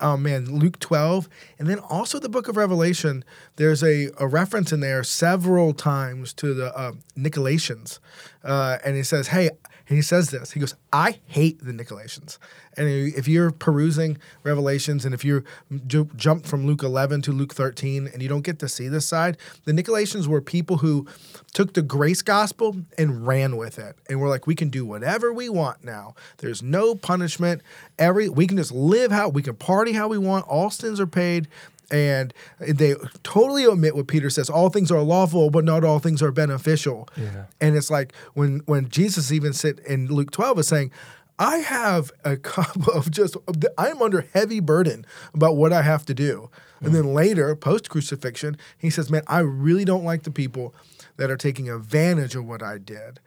Oh 0.00 0.16
man, 0.16 0.58
Luke 0.58 0.78
12. 0.78 1.28
And 1.58 1.68
then 1.68 1.78
also 1.80 2.18
the 2.18 2.28
book 2.28 2.48
of 2.48 2.56
Revelation, 2.56 3.24
there's 3.56 3.82
a, 3.82 4.10
a 4.18 4.28
reference 4.28 4.72
in 4.72 4.80
there 4.80 5.02
several 5.02 5.72
times 5.72 6.32
to 6.34 6.54
the 6.54 6.76
uh, 6.76 6.92
Nicolaitans. 7.16 7.98
Uh, 8.44 8.78
and 8.84 8.96
he 8.96 9.02
says, 9.02 9.28
hey, 9.28 9.50
and 9.88 9.96
he 9.96 10.02
says 10.02 10.30
this. 10.30 10.52
He 10.52 10.60
goes, 10.60 10.74
I 10.92 11.18
hate 11.26 11.64
the 11.64 11.72
Nicolaitans. 11.72 12.36
And 12.76 12.88
if 12.88 13.26
you're 13.26 13.50
perusing 13.50 14.18
Revelations 14.42 15.06
and 15.06 15.14
if 15.14 15.24
you 15.24 15.44
ju- 15.86 16.10
jump 16.14 16.44
from 16.44 16.66
Luke 16.66 16.82
11 16.82 17.22
to 17.22 17.32
Luke 17.32 17.54
13 17.54 18.08
and 18.12 18.22
you 18.22 18.28
don't 18.28 18.42
get 18.42 18.58
to 18.58 18.68
see 18.68 18.88
this 18.88 19.06
side, 19.06 19.38
the 19.64 19.72
Nicolaitans 19.72 20.26
were 20.26 20.42
people 20.42 20.78
who 20.78 21.06
took 21.54 21.72
the 21.72 21.82
grace 21.82 22.20
gospel 22.20 22.76
and 22.98 23.26
ran 23.26 23.56
with 23.56 23.78
it. 23.78 23.96
And 24.10 24.20
we're 24.20 24.28
like, 24.28 24.46
we 24.46 24.54
can 24.54 24.68
do 24.68 24.84
whatever 24.84 25.32
we 25.32 25.48
want 25.48 25.82
now. 25.82 26.14
There's 26.36 26.62
no 26.62 26.94
punishment. 26.94 27.62
Every 27.98 28.28
we 28.28 28.46
can 28.46 28.58
just 28.58 28.72
live 28.72 29.10
how 29.10 29.30
we 29.30 29.42
can 29.42 29.56
party 29.56 29.92
how 29.92 30.08
we 30.08 30.18
want. 30.18 30.46
All 30.46 30.70
sins 30.70 31.00
are 31.00 31.06
paid 31.06 31.48
and 31.90 32.34
they 32.60 32.94
totally 33.22 33.64
omit 33.64 33.96
what 33.96 34.06
Peter 34.06 34.30
says. 34.30 34.50
All 34.50 34.68
things 34.68 34.90
are 34.90 35.00
lawful, 35.00 35.50
but 35.50 35.64
not 35.64 35.84
all 35.84 35.98
things 35.98 36.22
are 36.22 36.32
beneficial. 36.32 37.08
Yeah. 37.16 37.46
And 37.60 37.76
it's 37.76 37.90
like 37.90 38.12
when 38.34 38.60
when 38.66 38.88
Jesus 38.88 39.32
even 39.32 39.52
said 39.52 39.80
in 39.80 40.08
Luke 40.08 40.30
12 40.30 40.60
is 40.60 40.68
saying, 40.68 40.90
I 41.38 41.58
have 41.58 42.10
a 42.24 42.36
cup 42.36 42.88
of 42.88 43.10
just 43.10 43.36
I'm 43.76 44.02
under 44.02 44.22
heavy 44.32 44.60
burden 44.60 45.06
about 45.32 45.56
what 45.56 45.72
I 45.72 45.82
have 45.82 46.04
to 46.06 46.14
do. 46.14 46.50
And 46.80 46.94
then 46.94 47.04
mm. 47.04 47.14
later, 47.14 47.56
post 47.56 47.90
crucifixion, 47.90 48.56
he 48.76 48.88
says, 48.90 49.10
Man, 49.10 49.22
I 49.26 49.40
really 49.40 49.84
don't 49.84 50.04
like 50.04 50.22
the 50.22 50.30
people 50.30 50.74
that 51.16 51.30
are 51.30 51.36
taking 51.36 51.68
advantage 51.68 52.36
of 52.36 52.46
what 52.46 52.62
I 52.62 52.78
did 52.78 53.18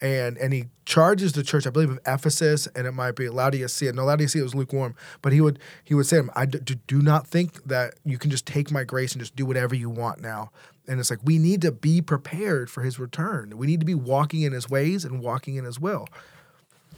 and 0.00 0.36
and 0.38 0.52
he 0.52 0.66
charges 0.84 1.32
the 1.32 1.42
church, 1.42 1.66
I 1.66 1.70
believe, 1.70 1.90
of 1.90 1.98
Ephesus, 2.06 2.66
and 2.74 2.86
it 2.86 2.92
might 2.92 3.16
be 3.16 3.28
Laodicea. 3.28 3.92
No, 3.92 4.04
Laodicea 4.04 4.42
was 4.42 4.54
lukewarm, 4.54 4.94
but 5.22 5.32
he 5.32 5.40
would 5.40 5.58
he 5.84 5.94
would 5.94 6.06
say, 6.06 6.16
to 6.16 6.24
him, 6.24 6.30
"I 6.34 6.46
do, 6.46 6.58
do 6.58 7.00
not 7.00 7.26
think 7.26 7.64
that 7.64 7.94
you 8.04 8.18
can 8.18 8.30
just 8.30 8.46
take 8.46 8.70
my 8.70 8.84
grace 8.84 9.12
and 9.12 9.20
just 9.20 9.36
do 9.36 9.46
whatever 9.46 9.74
you 9.74 9.88
want 9.88 10.20
now." 10.20 10.50
And 10.88 11.00
it's 11.00 11.10
like 11.10 11.20
we 11.24 11.38
need 11.38 11.62
to 11.62 11.72
be 11.72 12.00
prepared 12.00 12.70
for 12.70 12.82
His 12.82 12.98
return. 12.98 13.56
We 13.56 13.66
need 13.66 13.80
to 13.80 13.86
be 13.86 13.94
walking 13.94 14.42
in 14.42 14.52
His 14.52 14.68
ways 14.68 15.04
and 15.04 15.20
walking 15.20 15.56
in 15.56 15.64
His 15.64 15.80
will. 15.80 16.06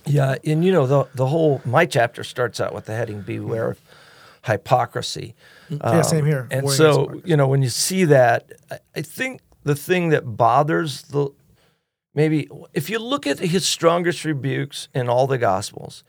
Yeah, 0.05 0.37
and 0.45 0.65
you 0.65 0.73
know 0.73 0.87
the 0.87 1.09
the 1.15 1.27
whole 1.27 1.63
my 1.65 1.87
chapter 1.87 2.25
starts 2.25 2.61
out 2.61 2.75
with 2.75 2.87
the 2.87 2.95
heading 2.95 3.23
"Beware 3.23 3.71
of 3.73 3.81
hypocrisy." 4.45 5.35
yeah, 5.71 6.03
same 6.03 6.25
here. 6.25 6.41
Um, 6.41 6.49
And 6.51 6.63
Warring 6.65 6.77
so 6.77 7.21
you 7.25 7.37
know 7.37 7.47
when 7.47 7.63
you 7.63 7.69
see 7.69 8.05
that, 8.07 8.51
I 8.97 9.03
think 9.03 9.41
the 9.65 9.75
thing 9.75 10.09
that 10.09 10.37
bothers 10.37 11.03
the 11.03 11.31
maybe 12.19 12.49
if 12.75 12.91
you 12.91 12.99
look 12.99 13.27
at 13.27 13.39
his 13.39 13.65
strongest 13.65 14.25
rebukes 14.25 14.89
in 14.93 15.09
all 15.09 15.27
the 15.29 15.39
gospels, 15.39 16.03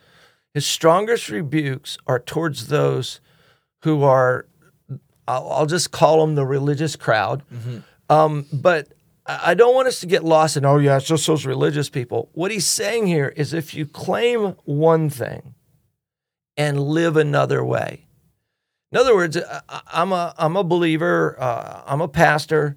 his 0.55 0.65
strongest 0.65 1.29
rebukes 1.29 1.97
are 2.07 2.19
towards 2.19 2.67
those 2.67 3.21
who 3.83 4.03
are 4.03 4.45
I'll, 5.27 5.47
I'll 5.51 5.65
just 5.67 5.91
call 5.91 6.21
them 6.25 6.33
the 6.35 6.45
religious 6.45 6.95
crowd. 6.95 7.43
Um, 8.09 8.47
but 8.51 8.87
I 9.27 9.53
don't 9.53 9.75
want 9.75 9.87
us 9.87 9.99
to 9.99 10.07
get 10.07 10.23
lost 10.23 10.57
in, 10.57 10.65
oh, 10.65 10.79
yeah, 10.79 10.97
it's 10.97 11.05
just 11.05 11.27
those 11.27 11.45
religious 11.45 11.87
people. 11.87 12.29
What 12.33 12.49
he's 12.49 12.65
saying 12.65 13.05
here 13.05 13.31
is 13.37 13.53
if 13.53 13.75
you 13.75 13.85
claim 13.85 14.55
one 14.65 15.11
thing 15.11 15.53
and 16.57 16.79
live 16.81 17.15
another 17.15 17.63
way, 17.63 18.07
in 18.91 18.97
other 18.97 19.13
words, 19.15 19.37
I- 19.37 19.61
I- 19.69 19.81
I'm 20.01 20.11
a, 20.11 20.33
I'm 20.39 20.55
a 20.57 20.63
believer, 20.63 21.35
uh, 21.39 21.83
I'm 21.85 22.01
a 22.01 22.07
pastor, 22.07 22.75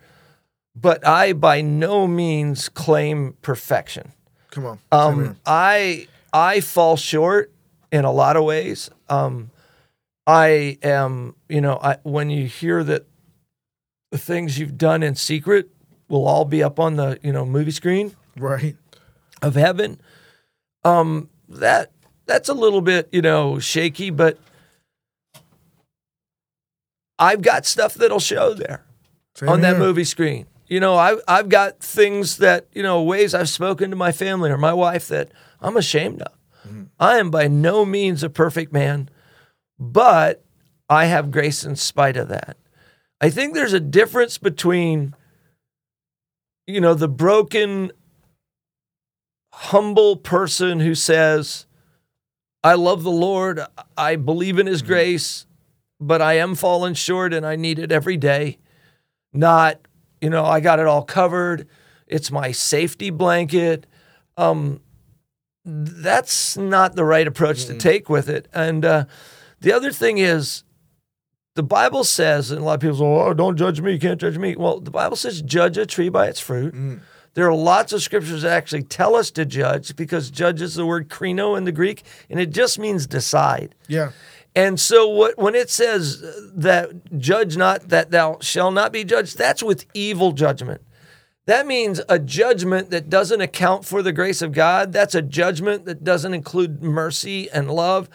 but 0.74 1.06
I 1.06 1.32
by 1.32 1.60
no 1.60 2.06
means 2.06 2.68
claim 2.68 3.36
perfection. 3.42 4.12
Come 4.50 4.66
on, 4.66 4.78
Um. 4.90 5.36
I 5.46 6.08
I 6.32 6.60
fall 6.60 6.96
short 6.96 7.52
in 7.90 8.04
a 8.04 8.12
lot 8.12 8.36
of 8.36 8.44
ways. 8.44 8.90
Um, 9.08 9.50
I 10.26 10.78
am, 10.82 11.34
you 11.48 11.60
know, 11.60 11.78
I, 11.82 11.96
when 12.02 12.30
you 12.30 12.46
hear 12.46 12.82
that 12.84 13.06
the 14.10 14.18
things 14.18 14.58
you've 14.58 14.78
done 14.78 15.02
in 15.02 15.14
secret 15.14 15.68
will 16.08 16.26
all 16.26 16.44
be 16.44 16.62
up 16.62 16.78
on 16.78 16.96
the, 16.96 17.18
you 17.22 17.32
know, 17.32 17.44
movie 17.44 17.70
screen 17.70 18.14
right? 18.36 18.76
of 19.40 19.54
heaven, 19.54 20.00
um, 20.84 21.28
that 21.48 21.90
that's 22.26 22.48
a 22.48 22.54
little 22.54 22.80
bit, 22.82 23.08
you 23.12 23.22
know, 23.22 23.58
shaky. 23.58 24.10
But 24.10 24.38
I've 27.18 27.42
got 27.42 27.66
stuff 27.66 27.94
that'll 27.94 28.20
show 28.20 28.54
there 28.54 28.84
Same 29.34 29.48
on 29.48 29.60
that 29.62 29.78
movie 29.78 30.04
screen. 30.04 30.46
You 30.72 30.80
know, 30.80 30.96
I've 30.96 31.20
I've 31.28 31.50
got 31.50 31.80
things 31.80 32.38
that 32.38 32.66
you 32.72 32.82
know 32.82 33.02
ways 33.02 33.34
I've 33.34 33.50
spoken 33.50 33.90
to 33.90 33.96
my 33.96 34.10
family 34.10 34.50
or 34.50 34.56
my 34.56 34.72
wife 34.72 35.06
that 35.08 35.30
I'm 35.60 35.76
ashamed 35.76 36.22
of. 36.22 36.32
Mm-hmm. 36.66 36.84
I 36.98 37.18
am 37.18 37.30
by 37.30 37.46
no 37.46 37.84
means 37.84 38.22
a 38.22 38.30
perfect 38.30 38.72
man, 38.72 39.10
but 39.78 40.42
I 40.88 41.04
have 41.04 41.30
grace 41.30 41.62
in 41.62 41.76
spite 41.76 42.16
of 42.16 42.28
that. 42.28 42.56
I 43.20 43.28
think 43.28 43.52
there's 43.52 43.74
a 43.74 43.80
difference 43.80 44.38
between, 44.38 45.14
you 46.66 46.80
know, 46.80 46.94
the 46.94 47.06
broken, 47.06 47.92
humble 49.52 50.16
person 50.16 50.80
who 50.80 50.94
says, 50.94 51.66
I 52.64 52.76
love 52.76 53.02
the 53.02 53.10
Lord, 53.10 53.60
I 53.98 54.16
believe 54.16 54.58
in 54.58 54.68
His 54.68 54.80
mm-hmm. 54.80 54.92
grace, 54.92 55.44
but 56.00 56.22
I 56.22 56.38
am 56.38 56.54
falling 56.54 56.94
short 56.94 57.34
and 57.34 57.44
I 57.44 57.56
need 57.56 57.78
it 57.78 57.92
every 57.92 58.16
day. 58.16 58.56
Not, 59.34 59.78
you 60.22 60.30
know, 60.30 60.44
I 60.44 60.60
got 60.60 60.78
it 60.78 60.86
all 60.86 61.02
covered. 61.02 61.66
It's 62.06 62.30
my 62.30 62.52
safety 62.52 63.10
blanket. 63.10 63.86
Um, 64.36 64.80
that's 65.64 66.56
not 66.56 66.94
the 66.94 67.04
right 67.04 67.26
approach 67.26 67.66
to 67.66 67.76
take 67.76 68.08
with 68.08 68.28
it. 68.28 68.48
And 68.54 68.84
uh, 68.84 69.04
the 69.60 69.72
other 69.72 69.92
thing 69.92 70.18
is, 70.18 70.64
the 71.54 71.62
Bible 71.62 72.04
says, 72.04 72.50
and 72.50 72.60
a 72.60 72.64
lot 72.64 72.74
of 72.74 72.80
people 72.80 72.96
say, 72.96 73.04
"Oh, 73.04 73.34
don't 73.34 73.56
judge 73.56 73.80
me. 73.80 73.92
You 73.92 73.98
can't 73.98 74.20
judge 74.20 74.38
me." 74.38 74.56
Well, 74.56 74.80
the 74.80 74.90
Bible 74.90 75.16
says, 75.16 75.42
"Judge 75.42 75.76
a 75.76 75.84
tree 75.84 76.08
by 76.08 76.28
its 76.28 76.40
fruit." 76.40 76.72
There 77.34 77.46
are 77.46 77.54
lots 77.54 77.92
of 77.92 78.02
scriptures 78.02 78.42
that 78.42 78.52
actually 78.52 78.82
tell 78.82 79.14
us 79.14 79.30
to 79.32 79.44
judge 79.44 79.96
because 79.96 80.30
judge 80.30 80.60
is 80.60 80.74
the 80.74 80.84
word 80.86 81.08
krino 81.08 81.56
in 81.56 81.64
the 81.64 81.72
Greek, 81.72 82.04
and 82.30 82.38
it 82.40 82.50
just 82.50 82.78
means 82.78 83.06
decide. 83.06 83.74
Yeah, 83.88 84.12
And 84.54 84.78
so 84.78 85.08
what 85.08 85.38
when 85.38 85.54
it 85.54 85.70
says 85.70 86.20
that 86.54 87.18
judge 87.18 87.56
not 87.56 87.88
that 87.88 88.10
thou 88.10 88.38
shall 88.40 88.70
not 88.70 88.92
be 88.92 89.04
judged, 89.04 89.38
that's 89.38 89.62
with 89.62 89.86
evil 89.94 90.32
judgment. 90.32 90.82
That 91.46 91.66
means 91.66 92.00
a 92.08 92.18
judgment 92.18 92.90
that 92.90 93.10
doesn't 93.10 93.40
account 93.40 93.84
for 93.84 94.00
the 94.02 94.12
grace 94.12 94.42
of 94.42 94.52
God. 94.52 94.92
That's 94.92 95.14
a 95.14 95.22
judgment 95.22 95.86
that 95.86 96.04
doesn't 96.04 96.34
include 96.34 96.82
mercy 96.82 97.50
and 97.50 97.70
love. 97.70 98.08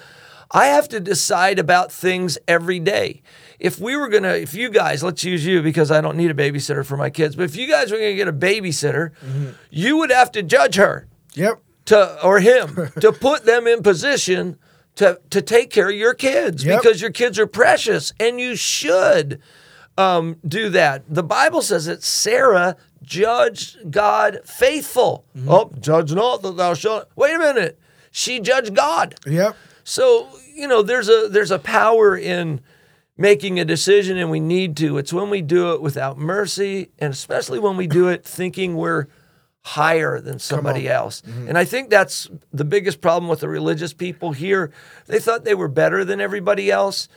I 0.51 0.67
have 0.67 0.87
to 0.89 1.01
decide 1.01 1.59
about 1.59 1.91
things 1.91 2.37
every 2.47 2.79
day. 2.79 3.21
If 3.59 3.79
we 3.79 3.97
were 3.97 4.07
gonna, 4.07 4.29
if 4.29 4.53
you 4.53 4.69
guys, 4.69 5.03
let's 5.03 5.23
use 5.23 5.45
you 5.45 5.61
because 5.61 5.91
I 5.91 5.99
don't 5.99 6.15
need 6.15 6.31
a 6.31 6.33
babysitter 6.33 6.85
for 6.85 6.95
my 6.95 7.09
kids, 7.09 7.35
but 7.35 7.43
if 7.43 7.55
you 7.55 7.67
guys 7.67 7.91
were 7.91 7.97
gonna 7.97 8.15
get 8.15 8.29
a 8.29 8.33
babysitter, 8.33 9.11
mm-hmm. 9.25 9.49
you 9.71 9.97
would 9.97 10.11
have 10.11 10.31
to 10.33 10.43
judge 10.43 10.75
her 10.75 11.07
yep, 11.33 11.61
to 11.85 12.23
or 12.23 12.39
him 12.39 12.91
to 13.01 13.11
put 13.11 13.45
them 13.45 13.67
in 13.67 13.83
position 13.83 14.57
to 14.97 15.19
to 15.31 15.41
take 15.41 15.69
care 15.71 15.89
of 15.89 15.95
your 15.95 16.13
kids 16.13 16.63
Yep. 16.63 16.81
because 16.81 17.01
your 17.01 17.11
kids 17.11 17.39
are 17.39 17.47
precious 17.47 18.13
and 18.19 18.39
you 18.39 18.55
should 18.55 19.39
um, 19.97 20.37
do 20.47 20.69
that. 20.69 21.03
The 21.09 21.23
Bible 21.23 21.61
says 21.63 21.85
that 21.85 22.03
Sarah 22.03 22.75
judged 23.01 23.89
God 23.91 24.39
faithful. 24.45 25.25
Oh, 25.47 25.71
judge 25.79 26.13
not 26.13 26.41
that 26.43 26.57
thou 26.57 26.73
shalt. 26.73 27.09
Wait 27.15 27.33
a 27.33 27.39
minute, 27.39 27.79
she 28.11 28.39
judged 28.39 28.75
God. 28.75 29.15
yep. 29.25 29.55
So 29.83 30.27
you 30.53 30.67
know, 30.67 30.81
there's 30.81 31.09
a 31.09 31.27
there's 31.29 31.51
a 31.51 31.59
power 31.59 32.17
in 32.17 32.61
making 33.17 33.59
a 33.59 33.65
decision 33.65 34.17
and 34.17 34.29
we 34.29 34.39
need 34.39 34.75
to. 34.77 34.97
It's 34.97 35.13
when 35.13 35.29
we 35.29 35.41
do 35.41 35.73
it 35.73 35.81
without 35.81 36.17
mercy, 36.17 36.89
and 36.99 37.11
especially 37.13 37.57
when 37.59 37.77
we 37.77 37.87
do 37.87 38.07
it 38.09 38.23
thinking 38.25 38.75
we're 38.75 39.07
higher 39.67 40.19
than 40.21 40.39
somebody 40.39 40.87
else. 40.87 41.21
And 41.47 41.57
I 41.57 41.65
think 41.65 41.89
that's 41.89 42.29
the 42.53 42.63
biggest 42.65 43.01
problem 43.01 43.29
with 43.29 43.41
the 43.41 43.49
religious 43.49 43.93
people 43.93 44.31
here. 44.31 44.71
They 45.07 45.19
thought 45.19 45.43
they 45.43 45.55
were 45.55 45.67
better 45.67 46.05
than 46.05 46.21
everybody 46.21 46.71
else. 46.71 47.09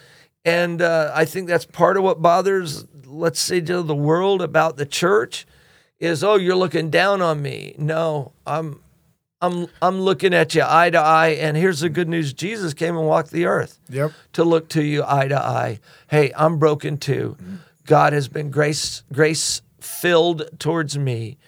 And 0.45 0.83
uh, 0.83 1.13
I 1.15 1.25
think 1.27 1.49
that's 1.49 1.65
part 1.67 1.97
of 1.97 2.03
what 2.03 2.21
bothers, 2.23 2.87
let's 3.07 3.41
say, 3.41 3.61
to 3.61 3.83
the 3.83 3.95
world 3.95 4.43
about 4.43 4.77
the 4.77 4.87
church 4.87 5.47
is, 5.99 6.25
oh, 6.25 6.37
you're 6.37 6.57
looking 6.57 6.91
down 6.91 7.21
on 7.23 7.41
me. 7.43 7.75
No, 7.79 8.33
I'm 8.47 8.81
I'm 9.43 9.69
I'm 9.81 10.01
looking 10.01 10.35
at 10.35 10.55
you 10.55 10.63
eye 10.67 10.91
to 10.91 10.99
eye, 10.99 11.29
and 11.41 11.57
here's 11.57 11.81
the 11.81 11.89
good 11.89 12.09
news: 12.09 12.33
Jesus 12.33 12.75
came 12.75 12.97
and 12.97 13.07
walked 13.07 13.31
the 13.31 13.47
earth 13.47 13.79
Yep. 13.89 14.13
to 14.35 14.45
look 14.45 14.69
to 14.71 14.83
you 14.83 15.03
eye 15.07 15.29
to 15.29 15.39
eye. 15.39 15.81
Hey, 16.09 16.33
I'm 16.37 16.59
broken 16.59 16.97
too. 16.99 17.37
God 17.87 18.13
has 18.13 18.29
been 18.29 18.51
grace 18.51 19.03
grace 19.13 19.63
filled 19.81 20.43
towards 20.59 20.99
me. 20.99 21.39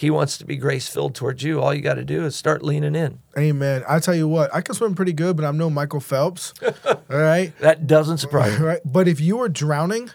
He 0.00 0.08
wants 0.08 0.38
to 0.38 0.46
be 0.46 0.56
grace 0.56 0.88
filled 0.88 1.14
towards 1.14 1.42
you. 1.42 1.60
All 1.60 1.74
you 1.74 1.82
got 1.82 1.96
to 1.96 2.04
do 2.06 2.24
is 2.24 2.34
start 2.34 2.62
leaning 2.62 2.94
in. 2.94 3.18
Amen. 3.36 3.84
I 3.86 3.98
tell 3.98 4.14
you 4.14 4.26
what, 4.26 4.48
I 4.54 4.62
can 4.62 4.74
swim 4.74 4.94
pretty 4.94 5.12
good, 5.12 5.36
but 5.36 5.44
I'm 5.44 5.58
no 5.58 5.68
Michael 5.68 6.00
Phelps. 6.00 6.54
all 6.86 6.96
right. 7.10 7.52
That 7.58 7.86
doesn't 7.86 8.16
surprise 8.16 8.58
me. 8.58 8.64
Right. 8.70 8.80
But 8.82 9.08
if 9.08 9.20
you 9.20 9.36
were 9.36 9.50
drowning 9.50 10.08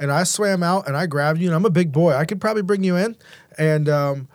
and 0.00 0.10
I 0.10 0.24
swam 0.24 0.64
out 0.64 0.88
and 0.88 0.96
I 0.96 1.06
grabbed 1.06 1.38
you 1.38 1.46
and 1.46 1.54
I'm 1.54 1.64
a 1.64 1.70
big 1.70 1.92
boy, 1.92 2.14
I 2.14 2.24
could 2.24 2.40
probably 2.40 2.62
bring 2.62 2.82
you 2.82 2.96
in. 2.96 3.16
And 3.56 3.88
um 3.88 4.28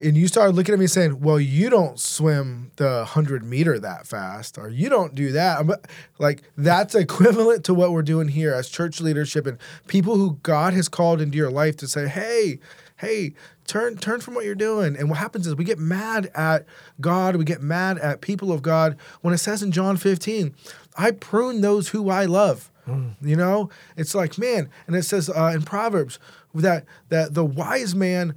and 0.00 0.16
you 0.16 0.28
started 0.28 0.54
looking 0.54 0.72
at 0.72 0.78
me 0.78 0.86
saying, 0.86 1.18
Well, 1.18 1.40
you 1.40 1.68
don't 1.68 1.98
swim 1.98 2.70
the 2.76 3.04
hundred 3.06 3.42
meter 3.42 3.80
that 3.80 4.06
fast, 4.06 4.56
or 4.56 4.68
you 4.68 4.88
don't 4.88 5.16
do 5.16 5.32
that. 5.32 5.58
I'm 5.58 5.72
like 6.20 6.44
that's 6.56 6.94
equivalent 6.94 7.64
to 7.64 7.74
what 7.74 7.90
we're 7.90 8.02
doing 8.02 8.28
here 8.28 8.54
as 8.54 8.68
church 8.68 9.00
leadership 9.00 9.48
and 9.48 9.58
people 9.88 10.14
who 10.14 10.38
God 10.44 10.74
has 10.74 10.88
called 10.88 11.20
into 11.20 11.36
your 11.36 11.50
life 11.50 11.76
to 11.78 11.88
say, 11.88 12.06
Hey, 12.06 12.60
hey, 12.98 13.34
turn 13.66 13.96
turn 13.96 14.20
from 14.20 14.34
what 14.34 14.44
you're 14.44 14.54
doing. 14.54 14.96
And 14.96 15.08
what 15.08 15.18
happens 15.18 15.46
is 15.46 15.54
we 15.56 15.64
get 15.64 15.78
mad 15.78 16.30
at 16.34 16.66
God, 17.00 17.36
we 17.36 17.44
get 17.44 17.62
mad 17.62 17.98
at 17.98 18.20
people 18.20 18.52
of 18.52 18.62
God 18.62 18.96
when 19.20 19.32
it 19.32 19.38
says 19.38 19.62
in 19.62 19.72
John 19.72 19.96
15, 19.96 20.54
I 20.96 21.12
prune 21.12 21.60
those 21.60 21.88
who 21.88 22.10
I 22.10 22.26
love. 22.26 22.70
You 23.20 23.36
know, 23.36 23.68
it's 23.98 24.14
like 24.14 24.38
man, 24.38 24.70
and 24.86 24.96
it 24.96 25.02
says 25.02 25.28
uh, 25.28 25.52
in 25.54 25.60
Proverbs 25.62 26.18
that 26.54 26.86
that 27.10 27.34
the 27.34 27.44
wise 27.44 27.94
man 27.94 28.34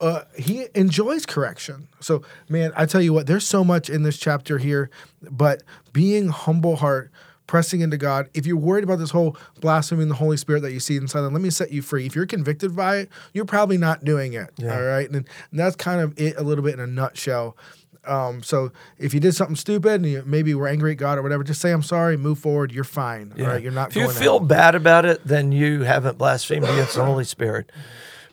uh, 0.00 0.24
he 0.36 0.66
enjoys 0.74 1.24
correction. 1.24 1.86
So 2.00 2.22
man, 2.48 2.72
I 2.76 2.86
tell 2.86 3.00
you 3.00 3.12
what, 3.12 3.28
there's 3.28 3.46
so 3.46 3.62
much 3.62 3.88
in 3.88 4.02
this 4.02 4.18
chapter 4.18 4.58
here, 4.58 4.90
but 5.22 5.62
being 5.92 6.28
humble 6.28 6.76
heart. 6.76 7.12
Pressing 7.46 7.80
into 7.80 7.96
God. 7.96 8.30
If 8.34 8.46
you're 8.46 8.56
worried 8.56 8.84
about 8.84 8.98
this 8.98 9.10
whole 9.10 9.36
blaspheming 9.60 10.08
the 10.08 10.14
Holy 10.14 10.36
Spirit 10.36 10.60
that 10.60 10.72
you 10.72 10.80
see 10.80 10.96
inside, 10.96 11.22
then 11.22 11.32
let 11.32 11.42
me 11.42 11.50
set 11.50 11.70
you 11.72 11.82
free. 11.82 12.06
If 12.06 12.14
you're 12.14 12.24
convicted 12.26 12.74
by 12.74 12.96
it, 12.98 13.10
you're 13.34 13.44
probably 13.44 13.76
not 13.76 14.04
doing 14.04 14.32
it. 14.32 14.50
Yeah. 14.56 14.74
All 14.74 14.82
right, 14.82 15.06
and, 15.10 15.16
and 15.50 15.60
that's 15.60 15.76
kind 15.76 16.00
of 16.00 16.18
it 16.18 16.36
a 16.38 16.42
little 16.42 16.64
bit 16.64 16.74
in 16.74 16.80
a 16.80 16.86
nutshell. 16.86 17.56
Um, 18.04 18.42
so 18.42 18.72
if 18.98 19.14
you 19.14 19.20
did 19.20 19.34
something 19.34 19.54
stupid 19.56 19.92
and 19.92 20.06
you 20.06 20.22
maybe 20.26 20.54
were 20.54 20.66
angry 20.66 20.92
at 20.92 20.98
God 20.98 21.18
or 21.18 21.22
whatever, 21.22 21.44
just 21.44 21.60
say 21.60 21.70
I'm 21.72 21.82
sorry, 21.82 22.16
move 22.16 22.38
forward. 22.38 22.72
You're 22.72 22.82
fine. 22.84 23.32
All 23.38 23.46
right, 23.46 23.62
you're 23.62 23.70
not 23.70 23.90
If 23.90 23.96
you 23.96 24.08
feel 24.08 24.38
hell. 24.38 24.40
bad 24.40 24.74
about 24.74 25.04
it, 25.04 25.24
then 25.24 25.52
you 25.52 25.82
haven't 25.82 26.18
blasphemed 26.18 26.64
against 26.64 26.96
the 26.96 27.04
Holy 27.04 27.24
Spirit 27.24 27.70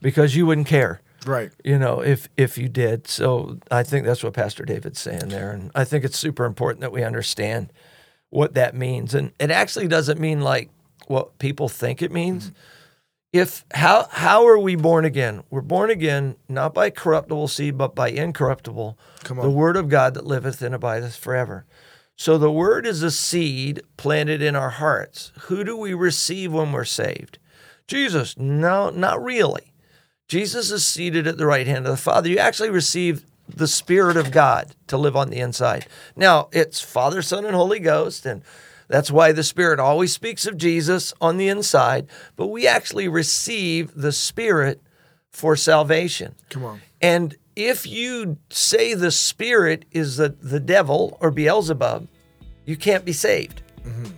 because 0.01 0.35
you 0.35 0.45
wouldn't 0.45 0.67
care. 0.67 1.01
right. 1.25 1.51
you 1.63 1.77
know, 1.77 1.99
if 2.01 2.29
if 2.37 2.57
you 2.57 2.67
did. 2.69 3.07
So 3.07 3.59
I 3.69 3.83
think 3.83 4.05
that's 4.05 4.23
what 4.23 4.33
Pastor 4.33 4.65
David's 4.65 4.99
saying 4.99 5.27
there, 5.29 5.51
and 5.51 5.69
I 5.75 5.83
think 5.83 6.03
it's 6.05 6.17
super 6.17 6.45
important 6.45 6.81
that 6.81 6.91
we 6.91 7.03
understand 7.03 7.71
what 8.29 8.53
that 8.53 8.75
means. 8.75 9.13
And 9.13 9.31
it 9.39 9.51
actually 9.51 9.87
doesn't 9.87 10.19
mean 10.19 10.41
like 10.41 10.69
what 11.07 11.39
people 11.39 11.69
think 11.69 12.01
it 12.01 12.11
means. 12.11 12.51
If 13.31 13.63
how 13.73 14.07
how 14.09 14.47
are 14.47 14.57
we 14.57 14.75
born 14.75 15.05
again? 15.05 15.43
We're 15.49 15.61
born 15.61 15.91
again 15.91 16.35
not 16.47 16.73
by 16.73 16.89
corruptible 16.89 17.47
seed, 17.47 17.77
but 17.77 17.93
by 17.93 18.09
incorruptible, 18.09 18.97
Come 19.23 19.39
on, 19.39 19.45
the 19.45 19.51
word 19.51 19.77
of 19.77 19.89
God 19.89 20.15
that 20.15 20.25
liveth 20.25 20.61
and 20.61 20.73
abideth 20.73 21.15
forever. 21.15 21.65
So 22.15 22.37
the 22.37 22.51
word 22.51 22.85
is 22.85 23.03
a 23.03 23.11
seed 23.11 23.81
planted 23.97 24.41
in 24.41 24.55
our 24.55 24.71
hearts. 24.71 25.31
Who 25.43 25.63
do 25.63 25.77
we 25.77 25.93
receive 25.93 26.51
when 26.51 26.71
we're 26.71 26.85
saved? 26.85 27.37
Jesus? 27.87 28.37
No, 28.37 28.89
not 28.89 29.23
really. 29.23 29.73
Jesus 30.27 30.69
is 30.69 30.85
seated 30.85 31.27
at 31.27 31.37
the 31.37 31.45
right 31.45 31.65
hand 31.65 31.85
of 31.85 31.91
the 31.91 31.97
Father. 31.97 32.29
You 32.29 32.37
actually 32.37 32.69
receive 32.71 33.25
the 33.55 33.67
Spirit 33.67 34.17
of 34.17 34.31
God 34.31 34.75
to 34.87 34.97
live 34.97 35.15
on 35.15 35.29
the 35.29 35.39
inside. 35.39 35.87
Now, 36.15 36.49
it's 36.51 36.81
Father, 36.81 37.21
Son, 37.21 37.45
and 37.45 37.55
Holy 37.55 37.79
Ghost, 37.79 38.25
and 38.25 38.43
that's 38.87 39.11
why 39.11 39.31
the 39.31 39.43
Spirit 39.43 39.79
always 39.79 40.13
speaks 40.13 40.45
of 40.45 40.57
Jesus 40.57 41.13
on 41.21 41.37
the 41.37 41.47
inside, 41.47 42.07
but 42.35 42.47
we 42.47 42.67
actually 42.67 43.07
receive 43.07 43.93
the 43.95 44.11
Spirit 44.11 44.81
for 45.31 45.55
salvation. 45.55 46.35
Come 46.49 46.65
on. 46.65 46.81
And 47.01 47.35
if 47.55 47.85
you 47.85 48.37
say 48.49 48.93
the 48.93 49.11
Spirit 49.11 49.85
is 49.91 50.17
the, 50.17 50.29
the 50.29 50.59
devil 50.59 51.17
or 51.21 51.31
Beelzebub, 51.31 52.07
you 52.65 52.77
can't 52.77 53.05
be 53.05 53.13
saved. 53.13 53.61
Mm-hmm. 53.83 54.11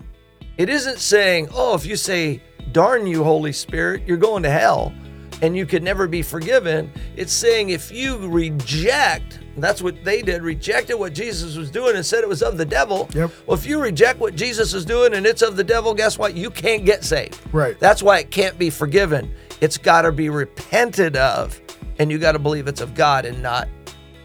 It 0.57 0.69
isn't 0.69 0.99
saying, 0.99 1.49
oh, 1.53 1.73
if 1.75 1.85
you 1.85 1.95
say, 1.95 2.41
darn 2.71 3.07
you, 3.07 3.23
Holy 3.23 3.53
Spirit, 3.53 4.03
you're 4.05 4.17
going 4.17 4.43
to 4.43 4.49
hell 4.49 4.93
and 5.41 5.57
you 5.57 5.65
could 5.65 5.83
never 5.83 6.07
be 6.07 6.21
forgiven. 6.21 6.91
It's 7.15 7.33
saying 7.33 7.69
if 7.69 7.91
you 7.91 8.17
reject, 8.27 9.39
that's 9.57 9.81
what 9.81 10.03
they 10.03 10.21
did, 10.21 10.41
rejected 10.41 10.95
what 10.95 11.13
Jesus 11.13 11.55
was 11.55 11.71
doing 11.71 11.95
and 11.95 12.05
said 12.05 12.23
it 12.23 12.29
was 12.29 12.43
of 12.43 12.57
the 12.57 12.65
devil. 12.65 13.09
Yep. 13.13 13.31
Well, 13.47 13.57
if 13.57 13.65
you 13.65 13.81
reject 13.81 14.19
what 14.19 14.35
Jesus 14.35 14.73
is 14.73 14.85
doing 14.85 15.13
and 15.13 15.25
it's 15.25 15.41
of 15.41 15.55
the 15.55 15.63
devil, 15.63 15.93
guess 15.93 16.17
what? 16.17 16.35
You 16.35 16.49
can't 16.49 16.85
get 16.85 17.03
saved. 17.03 17.39
Right. 17.51 17.79
That's 17.79 18.03
why 18.03 18.19
it 18.19 18.31
can't 18.31 18.57
be 18.57 18.69
forgiven. 18.69 19.33
It's 19.59 19.77
got 19.77 20.03
to 20.03 20.11
be 20.11 20.29
repented 20.29 21.15
of, 21.17 21.59
and 21.99 22.11
you 22.11 22.17
got 22.17 22.31
to 22.33 22.39
believe 22.39 22.67
it's 22.67 22.81
of 22.81 22.95
God 22.95 23.25
and 23.25 23.41
not 23.41 23.67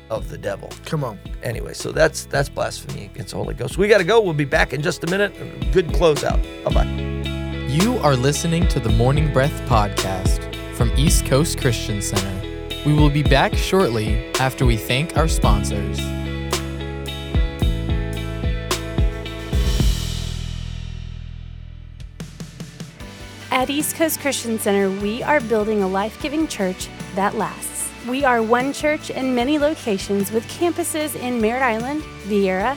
of 0.08 0.28
the 0.28 0.38
devil. 0.38 0.70
Come 0.84 1.02
on. 1.02 1.18
Anyway, 1.42 1.74
so 1.74 1.92
that's 1.92 2.26
that's 2.26 2.48
blasphemy 2.48 3.06
against 3.06 3.30
the 3.30 3.36
Holy 3.36 3.54
Ghost. 3.54 3.76
We 3.76 3.88
got 3.88 3.98
to 3.98 4.04
go. 4.04 4.20
We'll 4.20 4.34
be 4.34 4.44
back 4.44 4.72
in 4.72 4.80
just 4.80 5.04
a 5.04 5.10
minute. 5.10 5.34
Good 5.72 5.88
closeout. 5.88 6.64
Bye 6.64 6.72
bye. 6.72 7.66
You 7.68 7.98
are 7.98 8.16
listening 8.16 8.68
to 8.68 8.80
the 8.80 8.88
Morning 8.90 9.32
Breath 9.32 9.52
podcast 9.68 10.45
from 10.76 10.92
East 10.96 11.24
Coast 11.24 11.58
Christian 11.58 12.02
Center. 12.02 12.68
We 12.84 12.92
will 12.92 13.08
be 13.08 13.22
back 13.22 13.54
shortly 13.54 14.30
after 14.34 14.66
we 14.66 14.76
thank 14.76 15.16
our 15.16 15.26
sponsors. 15.26 15.98
At 23.50 23.70
East 23.70 23.96
Coast 23.96 24.20
Christian 24.20 24.58
Center, 24.58 24.90
we 25.00 25.22
are 25.22 25.40
building 25.40 25.82
a 25.82 25.88
life 25.88 26.20
giving 26.20 26.46
church 26.46 26.88
that 27.14 27.34
lasts. 27.34 27.90
We 28.06 28.24
are 28.24 28.42
one 28.42 28.74
church 28.74 29.08
in 29.08 29.34
many 29.34 29.58
locations 29.58 30.30
with 30.30 30.46
campuses 30.46 31.16
in 31.16 31.40
Merritt 31.40 31.62
Island, 31.62 32.02
Viera, 32.24 32.76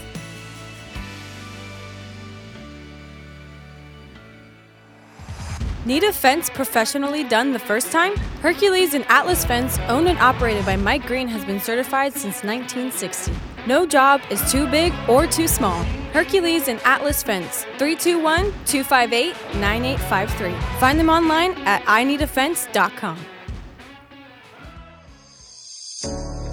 Need 5.83 6.03
a 6.03 6.13
fence 6.13 6.47
professionally 6.47 7.23
done 7.23 7.53
the 7.53 7.59
first 7.59 7.91
time? 7.91 8.15
Hercules 8.41 8.93
and 8.93 9.03
Atlas 9.09 9.43
Fence, 9.43 9.79
owned 9.87 10.07
and 10.07 10.19
operated 10.19 10.63
by 10.63 10.75
Mike 10.75 11.07
Green, 11.07 11.27
has 11.27 11.43
been 11.43 11.59
certified 11.59 12.13
since 12.13 12.43
1960. 12.43 13.33
No 13.65 13.87
job 13.87 14.21
is 14.29 14.51
too 14.51 14.69
big 14.69 14.93
or 15.09 15.25
too 15.25 15.47
small. 15.47 15.83
Hercules 16.13 16.67
and 16.67 16.79
Atlas 16.81 17.23
Fence, 17.23 17.63
321 17.79 18.53
258 18.65 19.33
9853. 19.55 20.79
Find 20.79 20.99
them 20.99 21.09
online 21.09 21.53
at 21.65 21.81
ineedafence.com. 21.85 23.17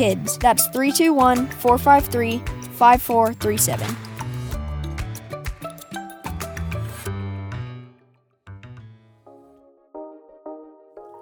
KIDS. 0.00 0.40
That's 0.40 0.66
321 0.68 1.46
453 1.46 2.38
5437. 2.72 3.96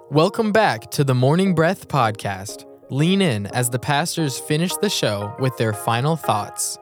Welcome 0.09 0.53
back 0.53 0.89
to 0.91 1.03
the 1.03 1.13
Morning 1.13 1.53
Breath 1.53 1.89
podcast. 1.89 2.65
Lean 2.89 3.21
in 3.21 3.47
as 3.47 3.69
the 3.69 3.77
pastors 3.77 4.39
finish 4.39 4.73
the 4.77 4.89
show 4.89 5.35
with 5.39 5.55
their 5.57 5.73
final 5.73 6.15
thoughts. 6.15 6.77